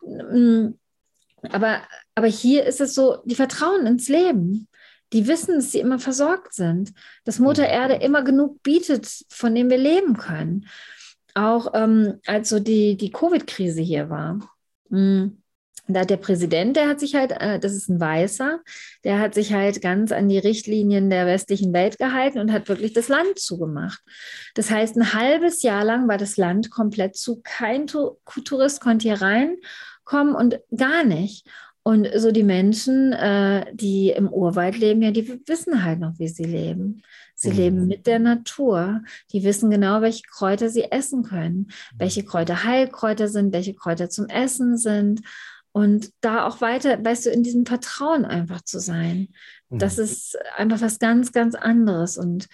[0.05, 0.75] Mm.
[1.49, 1.81] Aber,
[2.15, 4.67] aber hier ist es so, die vertrauen ins Leben
[5.13, 6.91] die wissen, dass sie immer versorgt sind,
[7.23, 7.69] dass Mutter mhm.
[7.69, 10.67] Erde immer genug bietet, von dem wir leben können.
[11.35, 14.39] Auch ähm, als so die, die Covid-Krise hier war.
[14.89, 15.39] Mhm.
[15.87, 18.61] Da hat der Präsident, der hat sich halt, äh, das ist ein Weißer,
[19.03, 22.93] der hat sich halt ganz an die Richtlinien der westlichen Welt gehalten und hat wirklich
[22.93, 24.01] das Land zugemacht.
[24.55, 27.41] Das heißt, ein halbes Jahr lang war das Land komplett zu.
[27.43, 29.21] Kein Tourist konnte hier
[30.05, 31.47] reinkommen und gar nicht.
[31.85, 36.29] Und so die Menschen, äh, die im Urwald leben, ja, die wissen halt noch, wie
[36.29, 37.03] sie leben.
[37.35, 37.55] Sie mhm.
[37.57, 39.01] leben mit der Natur.
[39.33, 44.27] Die wissen genau, welche Kräuter sie essen können, welche Kräuter Heilkräuter sind, welche Kräuter zum
[44.27, 45.23] Essen sind.
[45.73, 49.33] Und da auch weiter, weißt du, in diesem Vertrauen einfach zu sein.
[49.69, 49.79] Mhm.
[49.79, 52.17] Das ist einfach was ganz, ganz anderes.
[52.17, 52.47] Und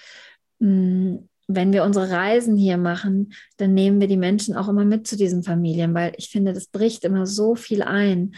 [0.57, 4.85] mh, mm, wenn wir unsere Reisen hier machen, dann nehmen wir die Menschen auch immer
[4.85, 8.35] mit zu diesen Familien, weil ich finde, das bricht immer so viel ein.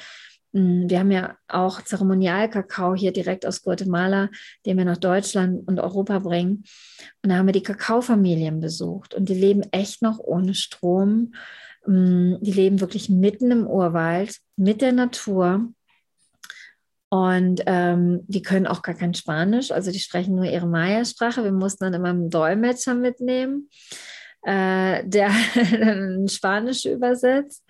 [0.54, 4.30] Mm, wir haben ja auch Zeremonialkakao hier direkt aus Guatemala,
[4.66, 6.64] den wir nach Deutschland und Europa bringen.
[7.22, 11.34] Und da haben wir die Kakaofamilien besucht und die leben echt noch ohne Strom.
[11.86, 15.68] Mm, die leben wirklich mitten im Urwald, mit der Natur.
[17.14, 21.44] Und ähm, die können auch gar kein Spanisch, also die sprechen nur ihre Maya-Sprache.
[21.44, 23.70] Wir mussten dann immer einen Dolmetscher mitnehmen
[24.44, 25.30] äh, der
[26.28, 27.64] Spanisch übersetzt.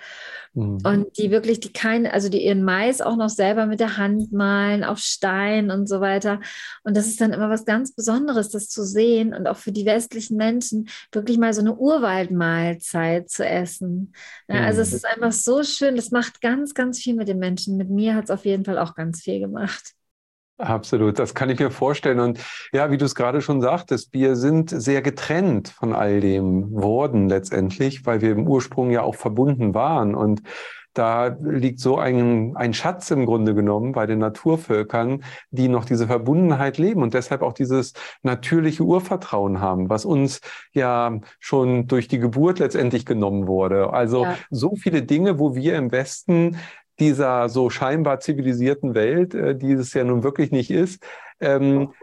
[0.53, 0.79] Mhm.
[0.83, 4.31] Und die wirklich, die keine, also die ihren Mais auch noch selber mit der Hand
[4.31, 6.39] malen, auf Stein und so weiter.
[6.83, 9.85] Und das ist dann immer was ganz Besonderes, das zu sehen und auch für die
[9.85, 14.13] westlichen Menschen wirklich mal so eine Urwaldmahlzeit zu essen.
[14.47, 14.65] Ja, mhm.
[14.65, 17.77] Also es ist einfach so schön, das macht ganz, ganz viel mit den Menschen.
[17.77, 19.93] Mit mir hat es auf jeden Fall auch ganz viel gemacht.
[20.61, 22.19] Absolut, das kann ich mir vorstellen.
[22.19, 22.39] Und
[22.71, 27.27] ja, wie du es gerade schon sagtest, wir sind sehr getrennt von all dem worden
[27.29, 30.13] letztendlich, weil wir im Ursprung ja auch verbunden waren.
[30.13, 30.43] Und
[30.93, 36.05] da liegt so ein, ein Schatz im Grunde genommen bei den Naturvölkern, die noch diese
[36.07, 37.93] Verbundenheit leben und deshalb auch dieses
[38.23, 40.41] natürliche Urvertrauen haben, was uns
[40.73, 43.93] ja schon durch die Geburt letztendlich genommen wurde.
[43.93, 44.37] Also ja.
[44.49, 46.57] so viele Dinge, wo wir im Westen
[46.99, 51.03] dieser so scheinbar zivilisierten Welt, äh, die es ja nun wirklich nicht ist,
[51.39, 51.93] ähm,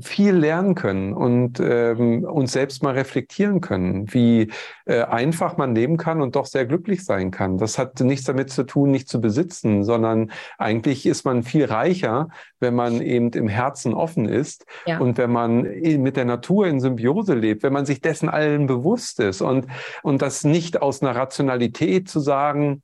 [0.00, 4.50] viel lernen können und ähm, uns selbst mal reflektieren können, wie
[4.84, 7.56] äh, einfach man leben kann und doch sehr glücklich sein kann.
[7.56, 12.30] Das hat nichts damit zu tun, nicht zu besitzen, sondern eigentlich ist man viel reicher,
[12.58, 14.98] wenn man eben im Herzen offen ist ja.
[14.98, 19.20] und wenn man mit der Natur in Symbiose lebt, wenn man sich dessen allen bewusst
[19.20, 19.68] ist und,
[20.02, 22.82] und das nicht aus einer Rationalität zu sagen,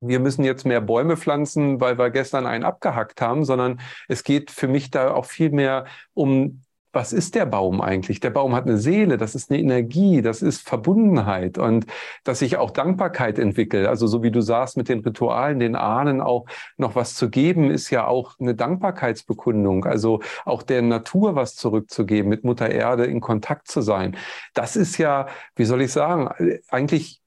[0.00, 4.50] wir müssen jetzt mehr Bäume pflanzen, weil wir gestern einen abgehackt haben, sondern es geht
[4.50, 8.18] für mich da auch viel mehr um was ist der Baum eigentlich?
[8.20, 11.86] Der Baum hat eine Seele, das ist eine Energie, das ist Verbundenheit und
[12.24, 13.86] dass sich auch Dankbarkeit entwickelt.
[13.86, 16.46] Also so wie du sagst mit den Ritualen, den Ahnen auch
[16.76, 19.84] noch was zu geben, ist ja auch eine Dankbarkeitsbekundung.
[19.84, 24.16] Also auch der Natur was zurückzugeben, mit Mutter Erde in Kontakt zu sein.
[24.54, 26.30] Das ist ja, wie soll ich sagen,
[26.68, 27.20] eigentlich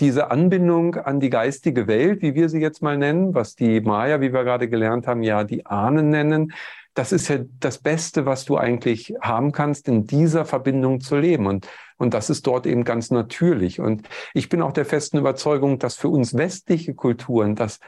[0.00, 4.20] diese Anbindung an die geistige Welt, wie wir sie jetzt mal nennen, was die Maya,
[4.20, 6.52] wie wir gerade gelernt haben, ja die Ahnen nennen,
[6.94, 11.46] das ist ja das Beste, was du eigentlich haben kannst, in dieser Verbindung zu leben.
[11.46, 13.80] Und, und das ist dort eben ganz natürlich.
[13.80, 17.80] Und ich bin auch der festen Überzeugung, dass für uns westliche Kulturen das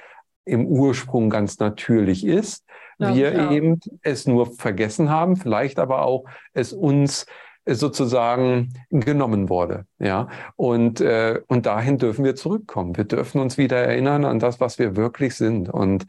[0.45, 2.65] im Ursprung ganz natürlich ist.
[2.99, 3.51] Ja, wir ja.
[3.51, 7.27] eben es nur vergessen haben, vielleicht aber auch es uns
[7.67, 9.87] sozusagen genommen wurde.
[9.99, 12.97] Ja, und, äh, und dahin dürfen wir zurückkommen.
[12.97, 15.69] Wir dürfen uns wieder erinnern an das, was wir wirklich sind.
[15.69, 16.07] Und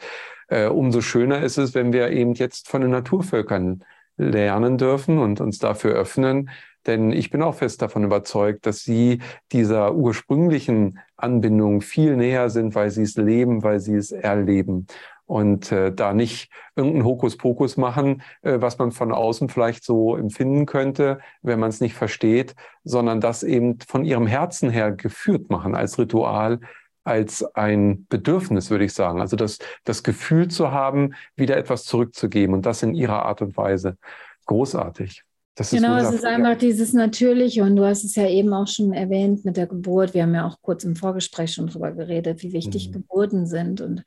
[0.49, 3.84] äh, umso schöner ist es, wenn wir eben jetzt von den Naturvölkern
[4.18, 6.49] lernen dürfen und uns dafür öffnen.
[6.86, 9.20] Denn ich bin auch fest davon überzeugt, dass sie
[9.51, 14.88] dieser ursprünglichen Anbindung viel näher sind, weil sie es leben, weil sie es erleben
[15.28, 20.66] und äh, da nicht irgendeinen Hokuspokus machen, äh, was man von außen vielleicht so empfinden
[20.66, 25.76] könnte, wenn man es nicht versteht, sondern das eben von ihrem Herzen her geführt machen
[25.76, 26.62] als Ritual,
[27.04, 29.22] als ein Bedürfnis, würde ich sagen.
[29.22, 33.56] Also das, das Gefühl zu haben, wieder etwas zurückzugeben und das in ihrer Art und
[33.58, 33.98] Weise.
[34.46, 35.24] Großartig.
[35.56, 38.94] Das genau, es ist einfach dieses Natürliche und du hast es ja eben auch schon
[38.94, 40.14] erwähnt mit der Geburt.
[40.14, 42.94] Wir haben ja auch kurz im Vorgespräch schon drüber geredet, wie wichtig mhm.
[42.94, 44.04] Geburten sind und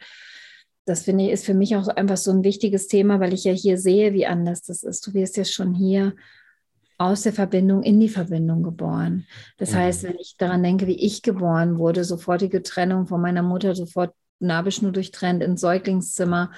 [0.91, 3.53] das finde ich ist für mich auch einfach so ein wichtiges Thema, weil ich ja
[3.53, 5.07] hier sehe, wie anders das ist.
[5.07, 6.17] Du wirst ja schon hier
[6.99, 9.25] aus der Verbindung in die Verbindung geboren.
[9.57, 9.77] Das mhm.
[9.77, 14.13] heißt, wenn ich daran denke, wie ich geboren wurde, sofortige Trennung von meiner Mutter, sofort
[14.41, 16.51] Nabelschnur durchtrennt ins Säuglingszimmer,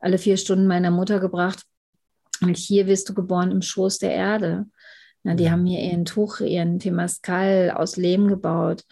[0.00, 1.62] alle vier Stunden meiner Mutter gebracht.
[2.42, 4.66] Und hier wirst du geboren im Schoß der Erde.
[5.22, 5.50] Na, die mhm.
[5.50, 8.84] haben hier ihren Tuch, ihren Temascal aus Lehm gebaut,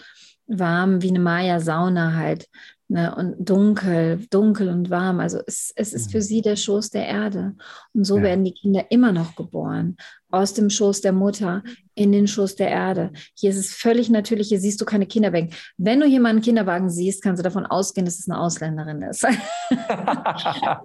[0.47, 2.49] warm wie eine Maya-Sauna halt.
[2.89, 5.18] Ne, und dunkel, dunkel und warm.
[5.18, 6.22] Also es, es ist für mhm.
[6.22, 7.57] sie der Schoß der Erde.
[7.93, 8.22] Und so ja.
[8.22, 9.97] werden die Kinder immer noch geboren
[10.31, 11.62] aus dem Schoß der Mutter
[11.97, 13.11] in den Schoß der Erde.
[13.35, 15.51] Hier ist es völlig natürlich, hier siehst du keine Kinderwagen.
[15.79, 19.01] Wenn du hier mal einen Kinderwagen siehst, kannst du davon ausgehen, dass es eine Ausländerin
[19.01, 19.22] ist.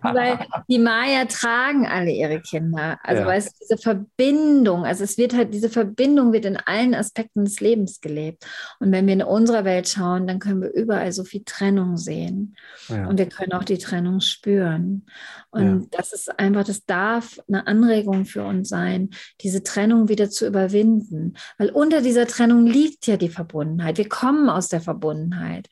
[0.01, 0.39] Weil
[0.69, 2.97] die Maya tragen alle ihre Kinder.
[3.03, 3.27] Also ja.
[3.27, 7.59] weißt du, diese Verbindung, also es wird halt, diese Verbindung wird in allen Aspekten des
[7.59, 8.45] Lebens gelebt.
[8.79, 12.55] Und wenn wir in unserer Welt schauen, dann können wir überall so viel Trennung sehen.
[12.87, 13.07] Ja.
[13.07, 15.05] Und wir können auch die Trennung spüren.
[15.49, 15.87] Und ja.
[15.91, 19.09] das ist einfach, das darf eine Anregung für uns sein,
[19.43, 21.35] diese Trennung wieder zu überwinden.
[21.57, 23.97] Weil unter dieser Trennung liegt ja die Verbundenheit.
[23.97, 25.67] Wir kommen aus der Verbundenheit.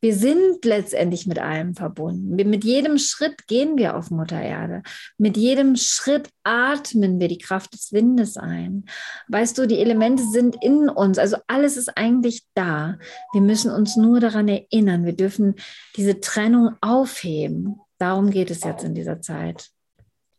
[0.00, 2.36] Wir sind letztendlich mit allem verbunden.
[2.36, 4.82] Mit jedem Schritt gehen wir auf Mutter Erde.
[5.16, 8.84] Mit jedem Schritt atmen wir die Kraft des Windes ein.
[9.28, 11.18] Weißt du, die Elemente sind in uns.
[11.18, 12.98] Also alles ist eigentlich da.
[13.32, 15.04] Wir müssen uns nur daran erinnern.
[15.06, 15.54] Wir dürfen
[15.96, 17.80] diese Trennung aufheben.
[17.98, 19.70] Darum geht es jetzt in dieser Zeit.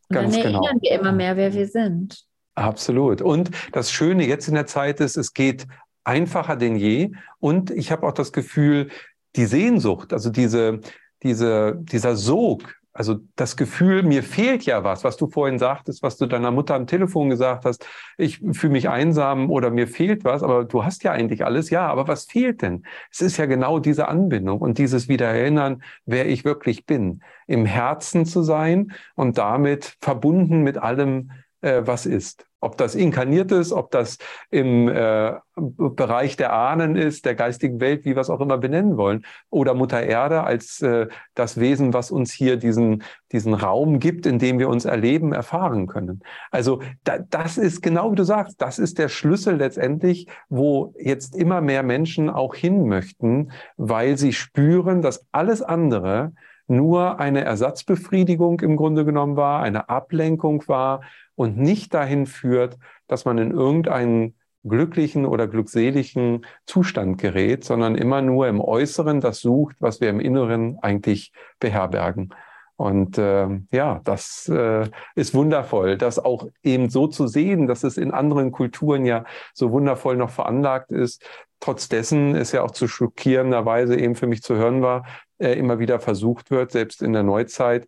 [0.08, 0.58] Und Ganz dann genau.
[0.60, 0.82] erinnern genau.
[0.82, 2.27] wir immer mehr, wer wir sind.
[2.58, 3.22] Absolut.
[3.22, 5.66] Und das Schöne jetzt in der Zeit ist, es geht
[6.02, 7.12] einfacher denn je.
[7.38, 8.88] Und ich habe auch das Gefühl,
[9.36, 10.80] die Sehnsucht, also diese,
[11.22, 16.16] diese, dieser Sog, also das Gefühl, mir fehlt ja was, was du vorhin sagtest, was
[16.16, 17.86] du deiner Mutter am Telefon gesagt hast,
[18.16, 21.86] ich fühle mich einsam oder mir fehlt was, aber du hast ja eigentlich alles, ja,
[21.86, 22.84] aber was fehlt denn?
[23.12, 28.26] Es ist ja genau diese Anbindung und dieses Wiedererinnern, wer ich wirklich bin, im Herzen
[28.26, 31.30] zu sein und damit verbunden mit allem,
[31.60, 32.47] äh, was ist.
[32.60, 34.18] Ob das inkarniert ist, ob das
[34.50, 38.96] im äh, Bereich der Ahnen ist, der geistigen Welt, wie wir es auch immer benennen
[38.96, 44.26] wollen, oder Mutter Erde als äh, das Wesen, was uns hier diesen, diesen Raum gibt,
[44.26, 46.20] in dem wir uns erleben, erfahren können.
[46.50, 51.36] Also da, das ist genau wie du sagst, das ist der Schlüssel letztendlich, wo jetzt
[51.36, 56.32] immer mehr Menschen auch hin möchten, weil sie spüren, dass alles andere
[56.68, 61.00] nur eine Ersatzbefriedigung im Grunde genommen war, eine Ablenkung war
[61.38, 64.34] und nicht dahin führt, dass man in irgendeinen
[64.64, 70.18] glücklichen oder glückseligen Zustand gerät, sondern immer nur im Äußeren das sucht, was wir im
[70.18, 72.34] Inneren eigentlich beherbergen.
[72.74, 77.98] Und äh, ja, das äh, ist wundervoll, das auch eben so zu sehen, dass es
[77.98, 79.24] in anderen Kulturen ja
[79.54, 81.24] so wundervoll noch veranlagt ist.
[81.60, 85.06] Trotz dessen ist ja auch zu schockierender Weise eben für mich zu hören war,
[85.38, 87.86] äh, immer wieder versucht wird, selbst in der Neuzeit,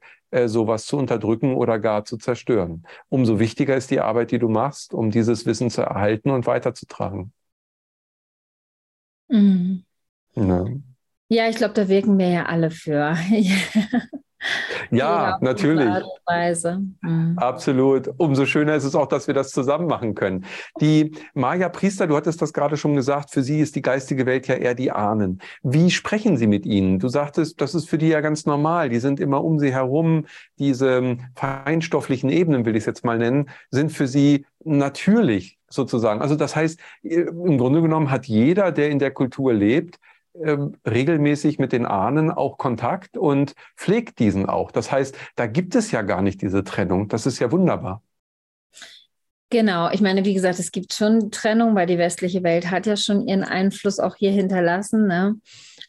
[0.49, 2.85] sowas zu unterdrücken oder gar zu zerstören.
[3.09, 7.33] Umso wichtiger ist die Arbeit, die du machst, um dieses Wissen zu erhalten und weiterzutragen.
[9.29, 9.85] Mhm.
[10.35, 10.67] Ja.
[11.29, 13.17] ja, ich glaube, da wirken wir ja alle für.
[14.91, 15.89] Ja, natürlich.
[17.03, 17.35] Mhm.
[17.37, 18.11] Absolut.
[18.17, 20.45] Umso schöner ist es auch, dass wir das zusammen machen können.
[20.81, 24.55] Die Maya-Priester, du hattest das gerade schon gesagt, für sie ist die geistige Welt ja
[24.55, 25.41] eher die Ahnen.
[25.63, 26.99] Wie sprechen sie mit ihnen?
[26.99, 28.89] Du sagtest, das ist für die ja ganz normal.
[28.89, 30.27] Die sind immer um sie herum.
[30.59, 36.21] Diese feinstofflichen Ebenen, will ich es jetzt mal nennen, sind für sie natürlich sozusagen.
[36.21, 39.99] Also das heißt, im Grunde genommen hat jeder, der in der Kultur lebt,
[40.35, 44.71] ähm, regelmäßig mit den Ahnen auch Kontakt und pflegt diesen auch.
[44.71, 47.09] Das heißt, da gibt es ja gar nicht diese Trennung.
[47.09, 48.03] Das ist ja wunderbar.
[49.53, 52.97] Genau, ich meine, wie gesagt, es gibt schon Trennung, weil die westliche Welt hat ja
[52.97, 55.09] schon ihren Einfluss auch hier hinterlassen.
[55.09, 55.41] Ne?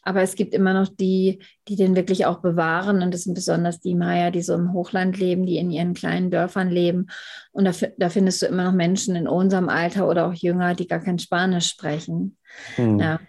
[0.02, 3.02] Aber es gibt immer noch die, die den wirklich auch bewahren.
[3.02, 6.32] Und das sind besonders die Maya, die so im Hochland leben, die in ihren kleinen
[6.32, 7.06] Dörfern leben.
[7.52, 10.88] Und da, da findest du immer noch Menschen in unserem Alter oder auch jünger, die
[10.88, 12.36] gar kein Spanisch sprechen.
[12.74, 12.98] Hm.
[12.98, 13.20] Ja.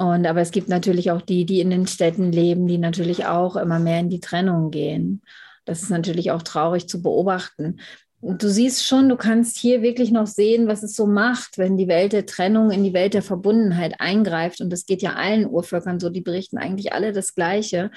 [0.00, 3.54] Und aber es gibt natürlich auch die, die in den Städten leben, die natürlich auch
[3.54, 5.20] immer mehr in die Trennung gehen.
[5.66, 7.80] Das ist natürlich auch traurig zu beobachten.
[8.22, 11.86] Du siehst schon, du kannst hier wirklich noch sehen, was es so macht, wenn die
[11.86, 14.62] Welt der Trennung in die Welt der Verbundenheit eingreift.
[14.62, 17.90] Und das geht ja allen Urvölkern so, die berichten eigentlich alle das Gleiche.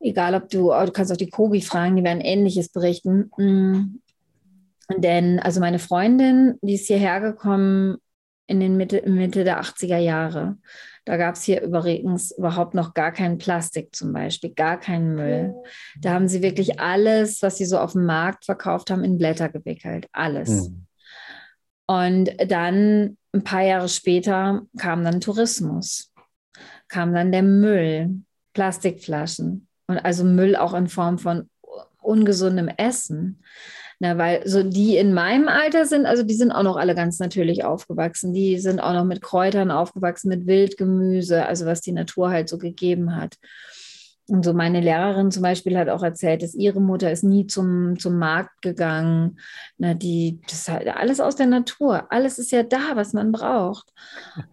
[0.00, 3.30] Egal, ob du, du kannst auch die Kobi fragen, die werden Ähnliches berichten.
[3.36, 4.00] Mm.
[4.96, 7.98] Denn, also meine Freundin, die ist hierher gekommen
[8.46, 10.56] in den Mitte, Mitte der 80er Jahre.
[11.04, 15.54] Da gab es hier übrigens überhaupt noch gar kein Plastik zum Beispiel, gar keinen Müll.
[16.00, 19.48] Da haben sie wirklich alles, was sie so auf dem Markt verkauft haben, in Blätter
[19.48, 20.06] gewickelt.
[20.12, 20.68] Alles.
[20.68, 20.86] Mhm.
[21.86, 26.12] Und dann ein paar Jahre später kam dann Tourismus,
[26.88, 28.22] kam dann der Müll,
[28.52, 31.48] Plastikflaschen und also Müll auch in Form von
[32.00, 33.42] ungesundem Essen.
[34.02, 37.20] Na, weil so die in meinem Alter sind, also die sind auch noch alle ganz
[37.20, 38.34] natürlich aufgewachsen.
[38.34, 42.58] Die sind auch noch mit Kräutern aufgewachsen, mit Wildgemüse, also was die Natur halt so
[42.58, 43.36] gegeben hat.
[44.26, 47.96] Und so meine Lehrerin zum Beispiel hat auch erzählt, dass ihre Mutter ist nie zum,
[47.96, 49.38] zum Markt gegangen.
[49.78, 52.10] Na, die, das ist halt alles aus der Natur.
[52.10, 53.92] Alles ist ja da, was man braucht.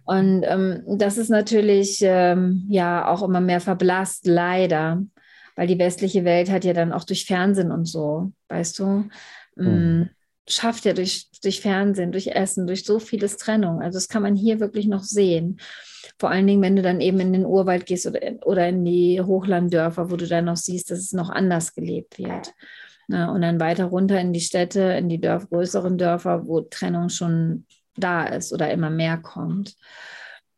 [0.06, 5.02] Und ähm, das ist natürlich ähm, ja auch immer mehr verblasst, leider.
[5.56, 9.10] Weil die westliche Welt hat ja dann auch durch Fernsehen und so, weißt du,
[9.66, 10.10] mhm.
[10.48, 13.82] schafft ja durch, durch Fernsehen, durch Essen, durch so vieles Trennung.
[13.82, 15.60] Also das kann man hier wirklich noch sehen.
[16.18, 19.22] Vor allen Dingen, wenn du dann eben in den Urwald gehst oder, oder in die
[19.22, 22.54] Hochlanddörfer, wo du dann noch siehst, dass es noch anders gelebt wird.
[23.08, 27.10] Na, und dann weiter runter in die Städte, in die Dörf, größeren Dörfer, wo Trennung
[27.10, 29.76] schon da ist oder immer mehr kommt.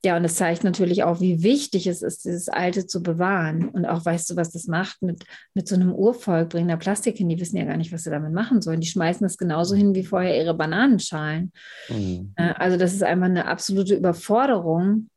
[0.04, 3.70] Ja, und es zeigt natürlich auch, wie wichtig es ist, dieses Alte zu bewahren.
[3.70, 7.18] Und auch weißt du, was das macht mit, mit so einem Urvolk, bringen da Plastik
[7.18, 8.82] hin, die wissen ja gar nicht, was sie damit machen sollen.
[8.82, 11.52] Die schmeißen das genauso hin wie vorher ihre Bananenschalen.
[11.88, 12.34] Mhm.
[12.36, 15.08] Also das ist einfach eine absolute Überforderung.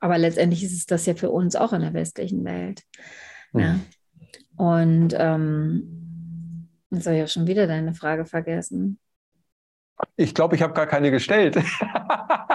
[0.00, 2.80] Aber letztendlich ist es das ja für uns auch in der westlichen Welt.
[3.52, 3.60] Mhm.
[3.60, 3.78] Ja.
[4.56, 8.98] Und ähm, jetzt habe ich auch schon wieder deine Frage vergessen.
[10.16, 11.56] Ich glaube, ich habe gar keine gestellt.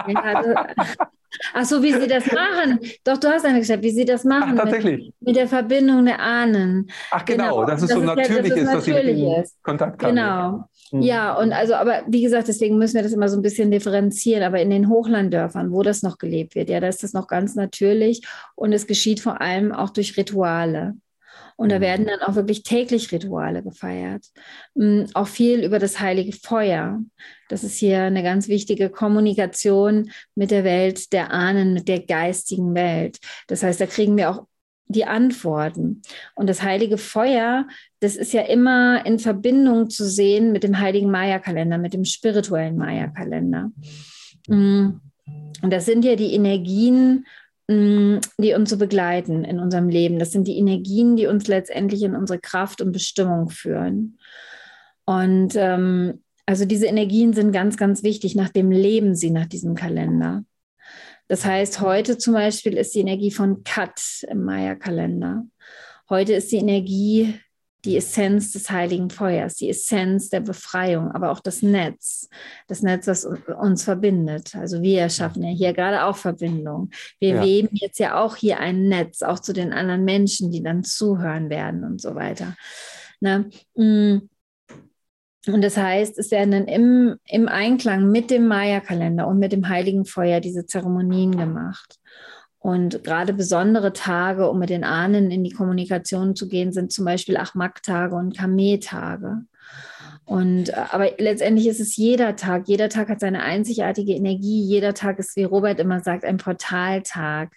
[0.08, 0.56] Ja, du,
[1.54, 2.80] Ach so, wie sie das machen.
[3.04, 4.58] Doch, du hast eine gesagt, wie sie das machen.
[4.58, 5.06] Ach, tatsächlich.
[5.06, 6.90] Mit, mit, der Verbindung der Ahnen.
[7.12, 7.66] Ach genau, genau.
[7.66, 9.64] dass es das so ist natürlich ja, dass ist, dass sie ist.
[9.64, 10.16] Kontakt haben.
[10.16, 10.70] Genau.
[10.92, 11.02] Hm.
[11.02, 14.44] Ja, und also, aber wie gesagt, deswegen müssen wir das immer so ein bisschen differenzieren.
[14.44, 17.56] Aber in den Hochlanddörfern, wo das noch gelebt wird, ja, da ist das noch ganz
[17.56, 18.26] natürlich
[18.56, 20.96] und es geschieht vor allem auch durch Rituale.
[21.58, 21.82] Und da mhm.
[21.82, 24.26] werden dann auch wirklich täglich Rituale gefeiert.
[24.76, 27.00] Mm, auch viel über das heilige Feuer.
[27.50, 32.76] Das ist hier eine ganz wichtige Kommunikation mit der Welt der Ahnen, mit der geistigen
[32.76, 33.20] Welt.
[33.48, 34.46] Das heißt, da kriegen wir auch
[34.88, 36.02] die Antworten.
[36.36, 37.68] Und das heilige Feuer,
[38.00, 42.78] das ist ja immer in Verbindung zu sehen mit dem heiligen Maya-Kalender, mit dem spirituellen
[42.78, 43.72] Maya-Kalender.
[44.48, 45.02] Mm.
[45.62, 47.26] Und das sind ja die Energien
[47.70, 50.20] Mm, die uns so begleiten in unserem Leben.
[50.20, 54.18] Das sind die Energien, die uns letztendlich in unsere Kraft und Bestimmung führen.
[55.04, 58.34] Und ähm, also diese Energien sind ganz, ganz wichtig.
[58.34, 60.44] Nach dem leben sie, nach diesem Kalender.
[61.28, 65.46] Das heißt, heute zum Beispiel ist die Energie von Kat im Maya-Kalender.
[66.10, 67.38] Heute ist die Energie
[67.84, 72.30] die Essenz des heiligen Feuers, die Essenz der Befreiung, aber auch das Netz,
[72.68, 74.56] das Netz, das uns verbindet.
[74.56, 76.90] Also wir schaffen ja hier gerade auch Verbindung.
[77.20, 77.44] Wir ja.
[77.44, 81.50] weben jetzt ja auch hier ein Netz, auch zu den anderen Menschen, die dann zuhören
[81.50, 82.56] werden und so weiter.
[83.20, 83.50] Ne?
[85.48, 89.70] Und das heißt, es werden dann im, im Einklang mit dem Maya-Kalender und mit dem
[89.70, 92.00] heiligen Feuer diese Zeremonien gemacht.
[92.60, 97.06] Und gerade besondere Tage, um mit den Ahnen in die Kommunikation zu gehen, sind zum
[97.06, 99.44] Beispiel Achmak-Tage und Kameh-Tage.
[100.26, 102.68] Und aber letztendlich ist es jeder Tag.
[102.68, 104.62] Jeder Tag hat seine einzigartige Energie.
[104.62, 107.54] Jeder Tag ist, wie Robert immer sagt, ein Portaltag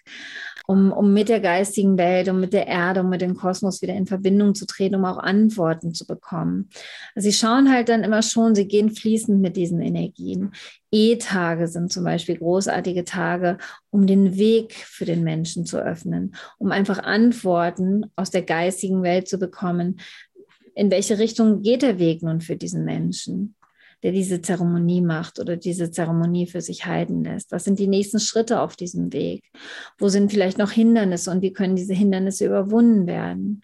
[0.71, 3.93] um, um mit der geistigen Welt, um mit der Erde, um mit dem Kosmos wieder
[3.93, 6.69] in Verbindung zu treten, um auch Antworten zu bekommen.
[7.13, 10.53] Also sie schauen halt dann immer schon, sie gehen fließend mit diesen Energien.
[10.89, 13.57] E-Tage sind zum Beispiel großartige Tage,
[13.89, 19.27] um den Weg für den Menschen zu öffnen, um einfach Antworten aus der geistigen Welt
[19.27, 19.99] zu bekommen.
[20.73, 23.55] In welche Richtung geht der Weg nun für diesen Menschen?
[24.03, 27.51] Der diese Zeremonie macht oder diese Zeremonie für sich halten lässt?
[27.51, 29.43] Was sind die nächsten Schritte auf diesem Weg?
[29.97, 33.61] Wo sind vielleicht noch Hindernisse und wie können diese Hindernisse überwunden werden?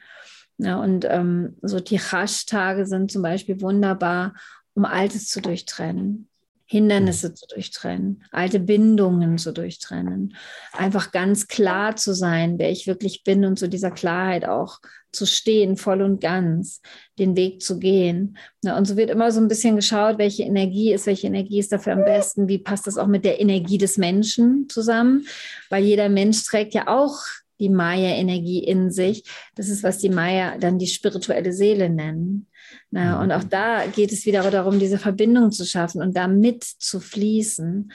[0.57, 4.33] Ja, und ähm, so Tichash-Tage sind zum Beispiel wunderbar,
[4.73, 6.29] um Altes zu durchtrennen,
[6.65, 10.35] Hindernisse zu durchtrennen, alte Bindungen zu durchtrennen,
[10.73, 14.79] einfach ganz klar zu sein, wer ich wirklich bin und zu dieser Klarheit auch
[15.17, 16.81] zu stehen, voll und ganz,
[17.19, 18.37] den Weg zu gehen.
[18.63, 21.93] Und so wird immer so ein bisschen geschaut, welche Energie ist, welche Energie ist dafür
[21.93, 25.25] am besten, wie passt das auch mit der Energie des Menschen zusammen,
[25.69, 27.17] weil jeder Mensch trägt ja auch
[27.59, 29.23] die Maya-Energie in sich.
[29.55, 32.47] Das ist, was die Maya dann die spirituelle Seele nennen.
[32.91, 33.23] Na, mhm.
[33.23, 37.91] und auch da geht es wieder darum, diese Verbindung zu schaffen und damit zu fließen.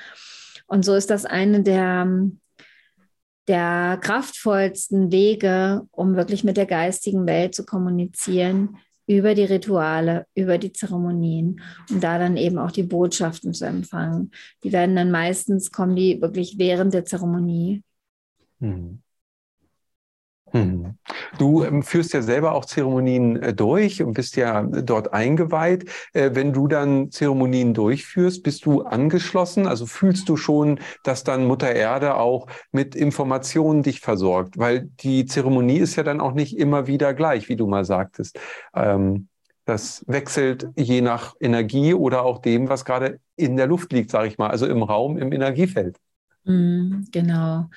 [0.66, 2.08] Und so ist das eine der,
[3.49, 10.59] der kraftvollsten Wege, um wirklich mit der geistigen Welt zu kommunizieren, über die Rituale, über
[10.59, 14.30] die Zeremonien und da dann eben auch die Botschaften zu empfangen.
[14.62, 17.82] Die werden dann meistens, kommen die wirklich während der Zeremonie.
[18.61, 19.03] Mhm.
[20.53, 20.98] Hm.
[21.38, 25.90] Du ähm, führst ja selber auch Zeremonien äh, durch und bist ja dort eingeweiht.
[26.12, 29.66] Äh, wenn du dann Zeremonien durchführst, bist du angeschlossen?
[29.66, 34.59] Also fühlst du schon, dass dann Mutter Erde auch mit Informationen dich versorgt?
[34.59, 38.38] Weil die Zeremonie ist ja dann auch nicht immer wieder gleich, wie du mal sagtest.
[38.74, 39.28] Ähm,
[39.64, 44.28] das wechselt je nach Energie oder auch dem, was gerade in der Luft liegt, sage
[44.28, 45.96] ich mal, also im Raum, im Energiefeld.
[46.44, 47.68] Hm, genau.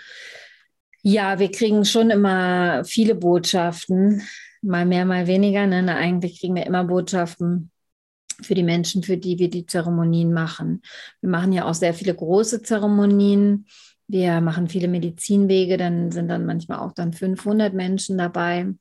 [1.07, 4.23] Ja, wir kriegen schon immer viele Botschaften,
[4.63, 5.67] mal mehr, mal weniger.
[5.67, 5.95] Ne?
[5.95, 7.69] Eigentlich kriegen wir immer Botschaften
[8.41, 10.81] für die Menschen, für die wir die Zeremonien machen.
[11.21, 13.67] Wir machen ja auch sehr viele große Zeremonien.
[14.07, 18.73] Wir machen viele Medizinwege, dann sind dann manchmal auch dann 500 Menschen dabei.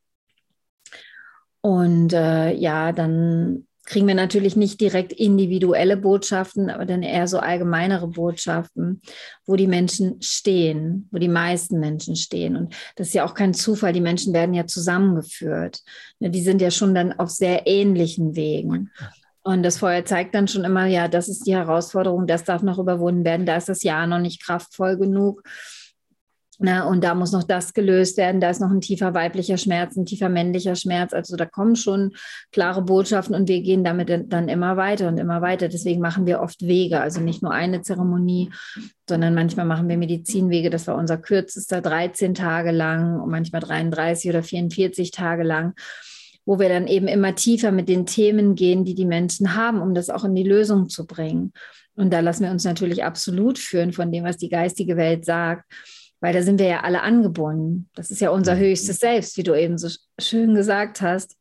[1.61, 7.39] Und äh, ja, dann kriegen wir natürlich nicht direkt individuelle Botschaften, aber dann eher so
[7.39, 9.03] allgemeinere Botschaften,
[9.47, 12.57] wo die Menschen stehen, wo die meisten Menschen stehen.
[12.57, 15.80] Und das ist ja auch kein Zufall, die Menschen werden ja zusammengeführt.
[16.18, 18.91] Ne, die sind ja schon dann auf sehr ähnlichen Wegen.
[19.43, 22.78] Und das Feuer zeigt dann schon immer, ja, das ist die Herausforderung, das darf noch
[22.78, 25.43] überwunden werden, da ist das Jahr noch nicht kraftvoll genug.
[26.61, 28.40] Na, und da muss noch das gelöst werden.
[28.40, 31.12] Da ist noch ein tiefer weiblicher Schmerz, ein tiefer männlicher Schmerz.
[31.12, 32.12] Also da kommen schon
[32.52, 35.68] klare Botschaften und wir gehen damit dann immer weiter und immer weiter.
[35.68, 38.50] Deswegen machen wir oft Wege, also nicht nur eine Zeremonie,
[39.09, 40.70] sondern manchmal machen wir Medizinwege.
[40.70, 45.74] Das war unser kürzester, 13 Tage lang und manchmal 33 oder 44 Tage lang
[46.46, 49.94] wo wir dann eben immer tiefer mit den Themen gehen, die die Menschen haben, um
[49.94, 51.55] das auch in die Lösung zu bringen.
[51.96, 55.64] Und da lassen wir uns natürlich absolut führen von dem, was die geistige Welt sagt
[56.25, 57.91] weil da sind wir ja alle angebunden.
[57.95, 58.61] Das ist ja unser mhm.
[58.61, 61.37] höchstes Selbst, wie du eben so schön gesagt hast.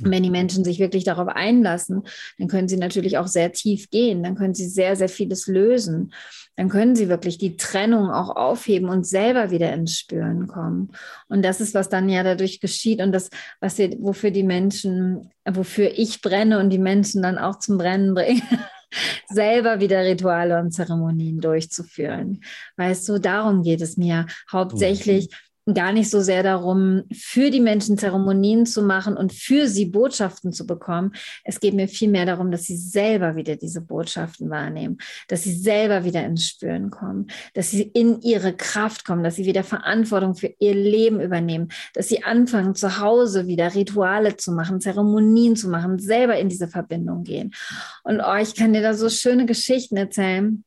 [0.00, 2.04] Und wenn die Menschen sich wirklich darauf einlassen,
[2.38, 6.14] dann können sie natürlich auch sehr tief gehen, dann können sie sehr, sehr vieles lösen.
[6.54, 10.92] Dann können sie wirklich die Trennung auch aufheben und selber wieder ins Spüren kommen.
[11.28, 15.32] Und das ist, was dann ja dadurch geschieht und das, was wir, wofür die Menschen,
[15.44, 18.42] wofür ich brenne und die Menschen dann auch zum Brennen bringen.
[19.28, 22.40] selber wieder Rituale und Zeremonien durchzuführen.
[22.76, 27.60] Weißt du, darum geht es mir hauptsächlich, mhm gar nicht so sehr darum, für die
[27.60, 31.12] Menschen Zeremonien zu machen und für sie Botschaften zu bekommen.
[31.44, 34.98] Es geht mir vielmehr darum, dass sie selber wieder diese Botschaften wahrnehmen,
[35.28, 39.46] dass sie selber wieder ins Spüren kommen, dass sie in ihre Kraft kommen, dass sie
[39.46, 44.80] wieder Verantwortung für ihr Leben übernehmen, dass sie anfangen, zu Hause wieder Rituale zu machen,
[44.80, 47.54] Zeremonien zu machen, selber in diese Verbindung gehen.
[48.02, 50.64] Und oh, ich kann dir da so schöne Geschichten erzählen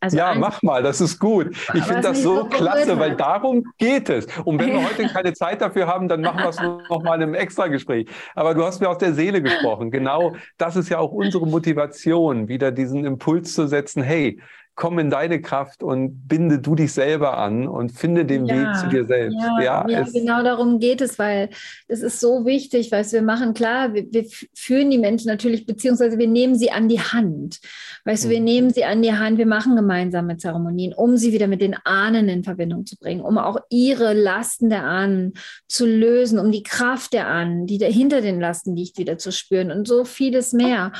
[0.00, 1.50] Also ja, mach mal, das ist gut.
[1.74, 4.26] Ich finde das so klasse, weil darum geht es.
[4.44, 7.34] Und wenn wir heute keine Zeit dafür haben, dann machen wir es noch mal im
[7.34, 8.08] Extragespräch.
[8.34, 9.90] Aber du hast mir aus der Seele gesprochen.
[9.90, 14.40] Genau das ist ja auch unsere Motivation, wieder diesen Impuls zu setzen, hey,
[14.76, 18.76] komm in deine Kraft und binde du dich selber an und finde den ja, Weg
[18.76, 19.38] zu dir selbst.
[19.38, 21.50] Ja, ja, ja genau darum geht es, weil
[21.86, 26.18] es ist so wichtig, weil wir machen, klar, wir, wir, führen die Menschen natürlich, beziehungsweise
[26.18, 27.60] wir nehmen sie an die Hand.
[28.04, 28.28] Weißt mhm.
[28.28, 28.44] du, wir mhm.
[28.44, 32.28] nehmen sie an die Hand, wir machen gemeinsame Zeremonien, um sie wieder mit den Ahnen
[32.28, 35.34] in Verbindung zu bringen, um auch ihre Lasten der Ahnen
[35.68, 39.70] zu lösen, um die Kraft der Ahnen, die dahinter den Lasten liegt, wieder zu spüren
[39.70, 40.90] und so vieles mehr.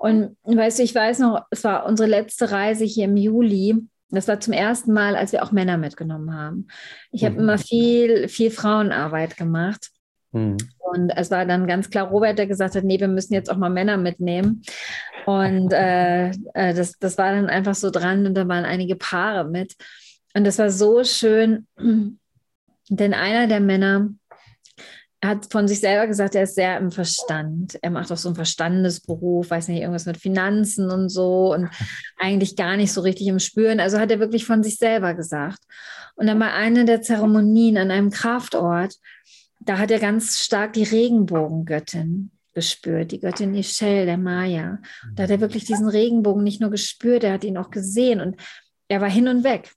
[0.00, 3.76] Und weißt du, ich weiß noch, es war unsere letzte Reise hier im Juli.
[4.08, 6.68] Das war zum ersten Mal, als wir auch Männer mitgenommen haben.
[7.12, 7.40] Ich habe mhm.
[7.40, 9.90] immer viel, viel Frauenarbeit gemacht.
[10.32, 10.56] Mhm.
[10.78, 13.58] Und es war dann ganz klar Robert, der gesagt hat, nee, wir müssen jetzt auch
[13.58, 14.62] mal Männer mitnehmen.
[15.26, 19.50] Und äh, äh, das, das war dann einfach so dran und da waren einige Paare
[19.50, 19.74] mit.
[20.32, 21.66] Und das war so schön,
[22.88, 24.19] denn einer der Männer, er
[25.22, 27.78] hat von sich selber gesagt, er ist sehr im Verstand.
[27.82, 31.68] Er macht auch so einen Verstandesberuf, weiß nicht, irgendwas mit Finanzen und so und
[32.18, 33.80] eigentlich gar nicht so richtig im Spüren.
[33.80, 35.58] Also hat er wirklich von sich selber gesagt.
[36.16, 38.94] Und dann bei einer der Zeremonien an einem Kraftort,
[39.60, 44.78] da hat er ganz stark die Regenbogengöttin gespürt, die Göttin Michelle, der Maya.
[45.14, 48.36] Da hat er wirklich diesen Regenbogen nicht nur gespürt, er hat ihn auch gesehen und
[48.88, 49.70] er war hin und weg.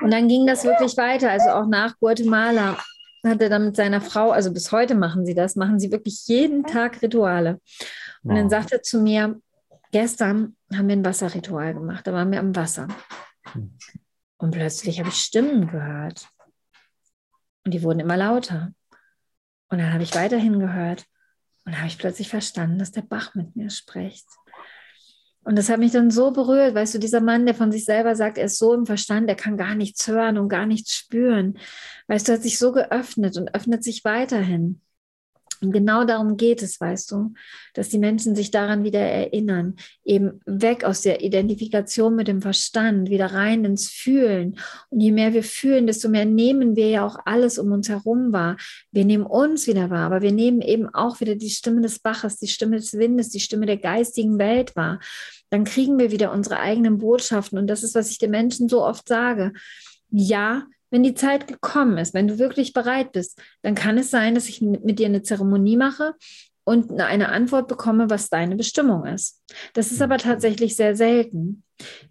[0.00, 2.78] Und dann ging das wirklich weiter, also auch nach Guatemala
[3.24, 6.26] hat er dann mit seiner Frau, also bis heute machen sie das, machen sie wirklich
[6.26, 7.60] jeden Tag Rituale.
[8.22, 8.36] Und wow.
[8.36, 9.40] dann sagt er zu mir,
[9.92, 12.88] gestern haben wir ein Wasserritual gemacht, da waren wir am Wasser.
[13.52, 13.76] Hm.
[14.38, 16.28] Und plötzlich habe ich Stimmen gehört.
[17.64, 18.72] Und die wurden immer lauter.
[19.68, 21.06] Und dann habe ich weiterhin gehört.
[21.64, 24.26] Und habe ich plötzlich verstanden, dass der Bach mit mir spricht.
[25.44, 28.14] Und das hat mich dann so berührt, weißt du, dieser Mann, der von sich selber
[28.14, 31.58] sagt, er ist so im Verstand, er kann gar nichts hören und gar nichts spüren.
[32.06, 34.80] Weißt du, hat sich so geöffnet und öffnet sich weiterhin.
[35.62, 37.34] Und genau darum geht es, weißt du,
[37.72, 43.10] dass die Menschen sich daran wieder erinnern, eben weg aus der Identifikation mit dem Verstand,
[43.10, 44.58] wieder rein ins Fühlen.
[44.90, 48.32] Und je mehr wir fühlen, desto mehr nehmen wir ja auch alles um uns herum
[48.32, 48.56] wahr.
[48.90, 52.38] Wir nehmen uns wieder wahr, aber wir nehmen eben auch wieder die Stimme des Baches,
[52.38, 54.98] die Stimme des Windes, die Stimme der geistigen Welt wahr.
[55.50, 57.58] Dann kriegen wir wieder unsere eigenen Botschaften.
[57.58, 59.52] Und das ist, was ich den Menschen so oft sage.
[60.10, 64.34] Ja, wenn die Zeit gekommen ist, wenn du wirklich bereit bist, dann kann es sein,
[64.34, 66.14] dass ich mit, mit dir eine Zeremonie mache
[66.64, 69.42] und eine Antwort bekomme, was deine Bestimmung ist.
[69.74, 71.64] Das ist aber tatsächlich sehr selten.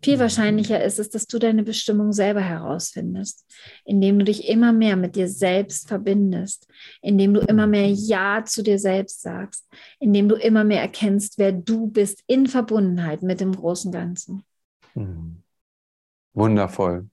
[0.03, 3.45] Viel wahrscheinlicher ist es, dass du deine Bestimmung selber herausfindest,
[3.85, 6.67] indem du dich immer mehr mit dir selbst verbindest,
[7.01, 9.65] indem du immer mehr Ja zu dir selbst sagst,
[9.99, 14.43] indem du immer mehr erkennst, wer du bist in Verbundenheit mit dem großen Ganzen.
[14.95, 15.40] Mhm.
[16.33, 17.07] Wundervoll.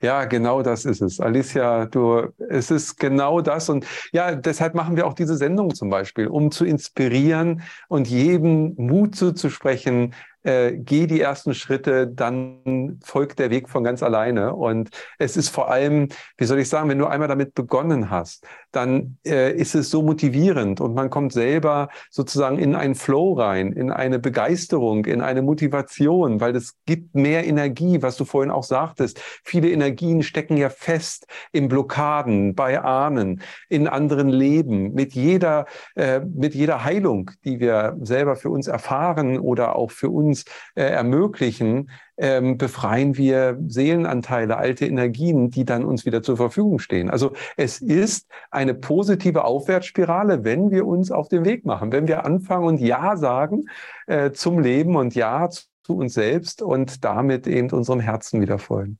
[0.00, 1.20] Ja, genau das ist es.
[1.20, 3.68] Alicia, du, es ist genau das.
[3.68, 8.74] Und ja, deshalb machen wir auch diese Sendung zum Beispiel, um zu inspirieren und jedem
[8.76, 10.14] Mut zuzusprechen,
[10.48, 14.54] äh, geh die ersten Schritte, dann folgt der Weg von ganz alleine.
[14.54, 14.88] Und
[15.18, 19.18] es ist vor allem, wie soll ich sagen, wenn du einmal damit begonnen hast, dann
[19.26, 23.90] äh, ist es so motivierend und man kommt selber sozusagen in einen Flow rein, in
[23.90, 29.20] eine Begeisterung, in eine Motivation, weil es gibt mehr Energie, was du vorhin auch sagtest.
[29.44, 36.20] Viele Energien stecken ja fest in Blockaden, bei Ahnen, in anderen Leben, mit jeder, äh,
[36.20, 40.37] mit jeder Heilung, die wir selber für uns erfahren oder auch für uns
[40.74, 47.10] äh, ermöglichen, ähm, befreien wir Seelenanteile, alte Energien, die dann uns wieder zur Verfügung stehen.
[47.10, 52.24] Also es ist eine positive Aufwärtsspirale, wenn wir uns auf den Weg machen, wenn wir
[52.24, 53.64] anfangen und Ja sagen
[54.06, 58.98] äh, zum Leben und Ja zu uns selbst und damit eben unserem Herzen wieder folgen.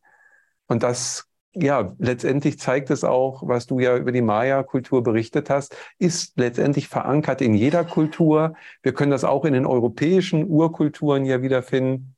[0.68, 5.76] Und das ja, letztendlich zeigt es auch, was du ja über die Maya-Kultur berichtet hast,
[5.98, 8.54] ist letztendlich verankert in jeder Kultur.
[8.82, 12.14] Wir können das auch in den europäischen Urkulturen ja wiederfinden.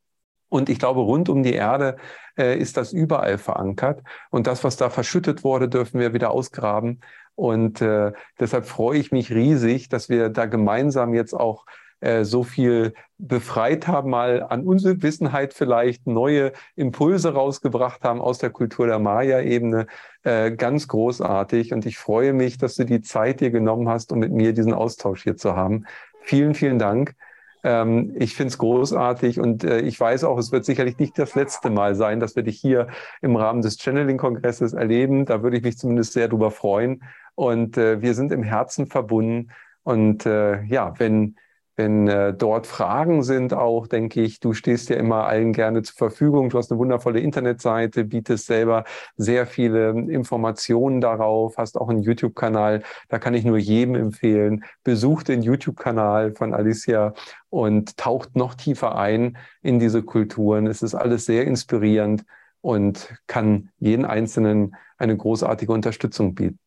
[0.48, 1.96] Und ich glaube, rund um die Erde
[2.36, 4.02] äh, ist das überall verankert.
[4.30, 7.00] Und das, was da verschüttet wurde, dürfen wir wieder ausgraben.
[7.36, 11.64] Und äh, deshalb freue ich mich riesig, dass wir da gemeinsam jetzt auch
[12.00, 18.50] äh, so viel befreit haben, mal an Unwissenheit vielleicht neue Impulse rausgebracht haben aus der
[18.50, 19.86] Kultur der Maya-Ebene.
[20.22, 21.72] Äh, ganz großartig.
[21.72, 24.72] Und ich freue mich, dass du die Zeit dir genommen hast, um mit mir diesen
[24.72, 25.86] Austausch hier zu haben.
[26.22, 27.14] Vielen, vielen Dank.
[27.62, 31.34] Ähm, ich finde es großartig und äh, ich weiß auch, es wird sicherlich nicht das
[31.34, 32.88] letzte Mal sein, dass wir dich hier
[33.20, 35.26] im Rahmen des Channeling-Kongresses erleben.
[35.26, 37.02] Da würde ich mich zumindest sehr drüber freuen.
[37.34, 39.50] Und äh, wir sind im Herzen verbunden.
[39.82, 41.36] Und äh, ja, wenn
[41.80, 45.96] wenn äh, dort Fragen sind, auch denke ich, du stehst ja immer allen gerne zur
[45.96, 46.50] Verfügung.
[46.50, 48.84] Du hast eine wundervolle Internetseite, bietest selber
[49.16, 52.82] sehr viele Informationen darauf, hast auch einen YouTube-Kanal.
[53.08, 57.14] Da kann ich nur jedem empfehlen, besuch den YouTube-Kanal von Alicia
[57.48, 60.66] und taucht noch tiefer ein in diese Kulturen.
[60.66, 62.24] Es ist alles sehr inspirierend
[62.60, 66.58] und kann jeden Einzelnen eine großartige Unterstützung bieten.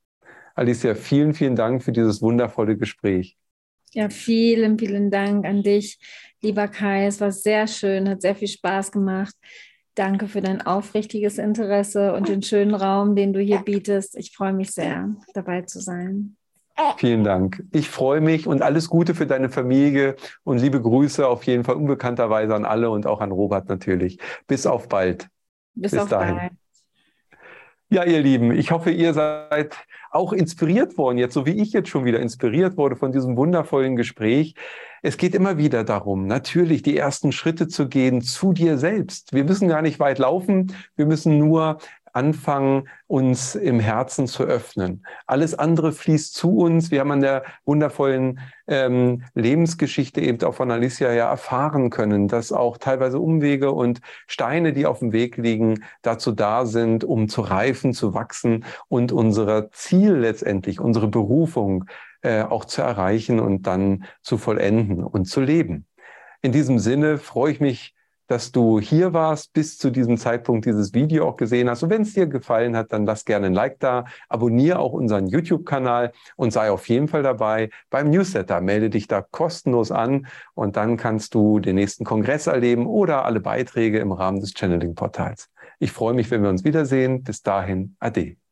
[0.55, 3.37] Alicia, vielen, vielen Dank für dieses wundervolle Gespräch.
[3.93, 5.99] Ja, vielen, vielen Dank an dich,
[6.41, 7.05] lieber Kai.
[7.05, 9.35] Es war sehr schön, hat sehr viel Spaß gemacht.
[9.95, 14.17] Danke für dein aufrichtiges Interesse und den schönen Raum, den du hier bietest.
[14.17, 16.35] Ich freue mich sehr, dabei zu sein.
[16.97, 17.63] Vielen Dank.
[17.71, 21.75] Ich freue mich und alles Gute für deine Familie und liebe Grüße auf jeden Fall
[21.75, 24.17] unbekannterweise an alle und auch an Robert natürlich.
[24.47, 25.27] Bis auf bald.
[25.75, 26.35] Bis, Bis auf dahin.
[26.35, 26.53] bald.
[27.93, 29.75] Ja, ihr Lieben, ich hoffe, ihr seid
[30.09, 33.95] auch inspiriert worden, jetzt so wie ich jetzt schon wieder inspiriert wurde von diesem wundervollen
[33.95, 34.55] Gespräch.
[35.03, 39.31] Es geht immer wieder darum, natürlich die ersten Schritte zu gehen zu dir selbst.
[39.31, 41.77] Wir müssen gar nicht weit laufen, wir müssen nur
[42.13, 45.05] anfangen, uns im Herzen zu öffnen.
[45.25, 46.91] Alles andere fließt zu uns.
[46.91, 52.51] Wir haben an der wundervollen ähm, Lebensgeschichte eben auch von Alicia ja erfahren können, dass
[52.51, 57.41] auch teilweise Umwege und Steine, die auf dem Weg liegen, dazu da sind, um zu
[57.41, 61.85] reifen, zu wachsen und unser Ziel letztendlich, unsere Berufung
[62.21, 65.85] äh, auch zu erreichen und dann zu vollenden und zu leben.
[66.41, 67.92] In diesem Sinne freue ich mich
[68.27, 71.83] dass du hier warst, bis zu diesem Zeitpunkt dieses Video auch gesehen hast.
[71.83, 75.27] Und wenn es dir gefallen hat, dann lass gerne ein Like da, abonniere auch unseren
[75.27, 78.61] YouTube-Kanal und sei auf jeden Fall dabei beim Newsletter.
[78.61, 83.39] Melde dich da kostenlos an und dann kannst du den nächsten Kongress erleben oder alle
[83.39, 85.49] Beiträge im Rahmen des Channeling-Portals.
[85.79, 87.23] Ich freue mich, wenn wir uns wiedersehen.
[87.23, 88.42] Bis dahin, ade.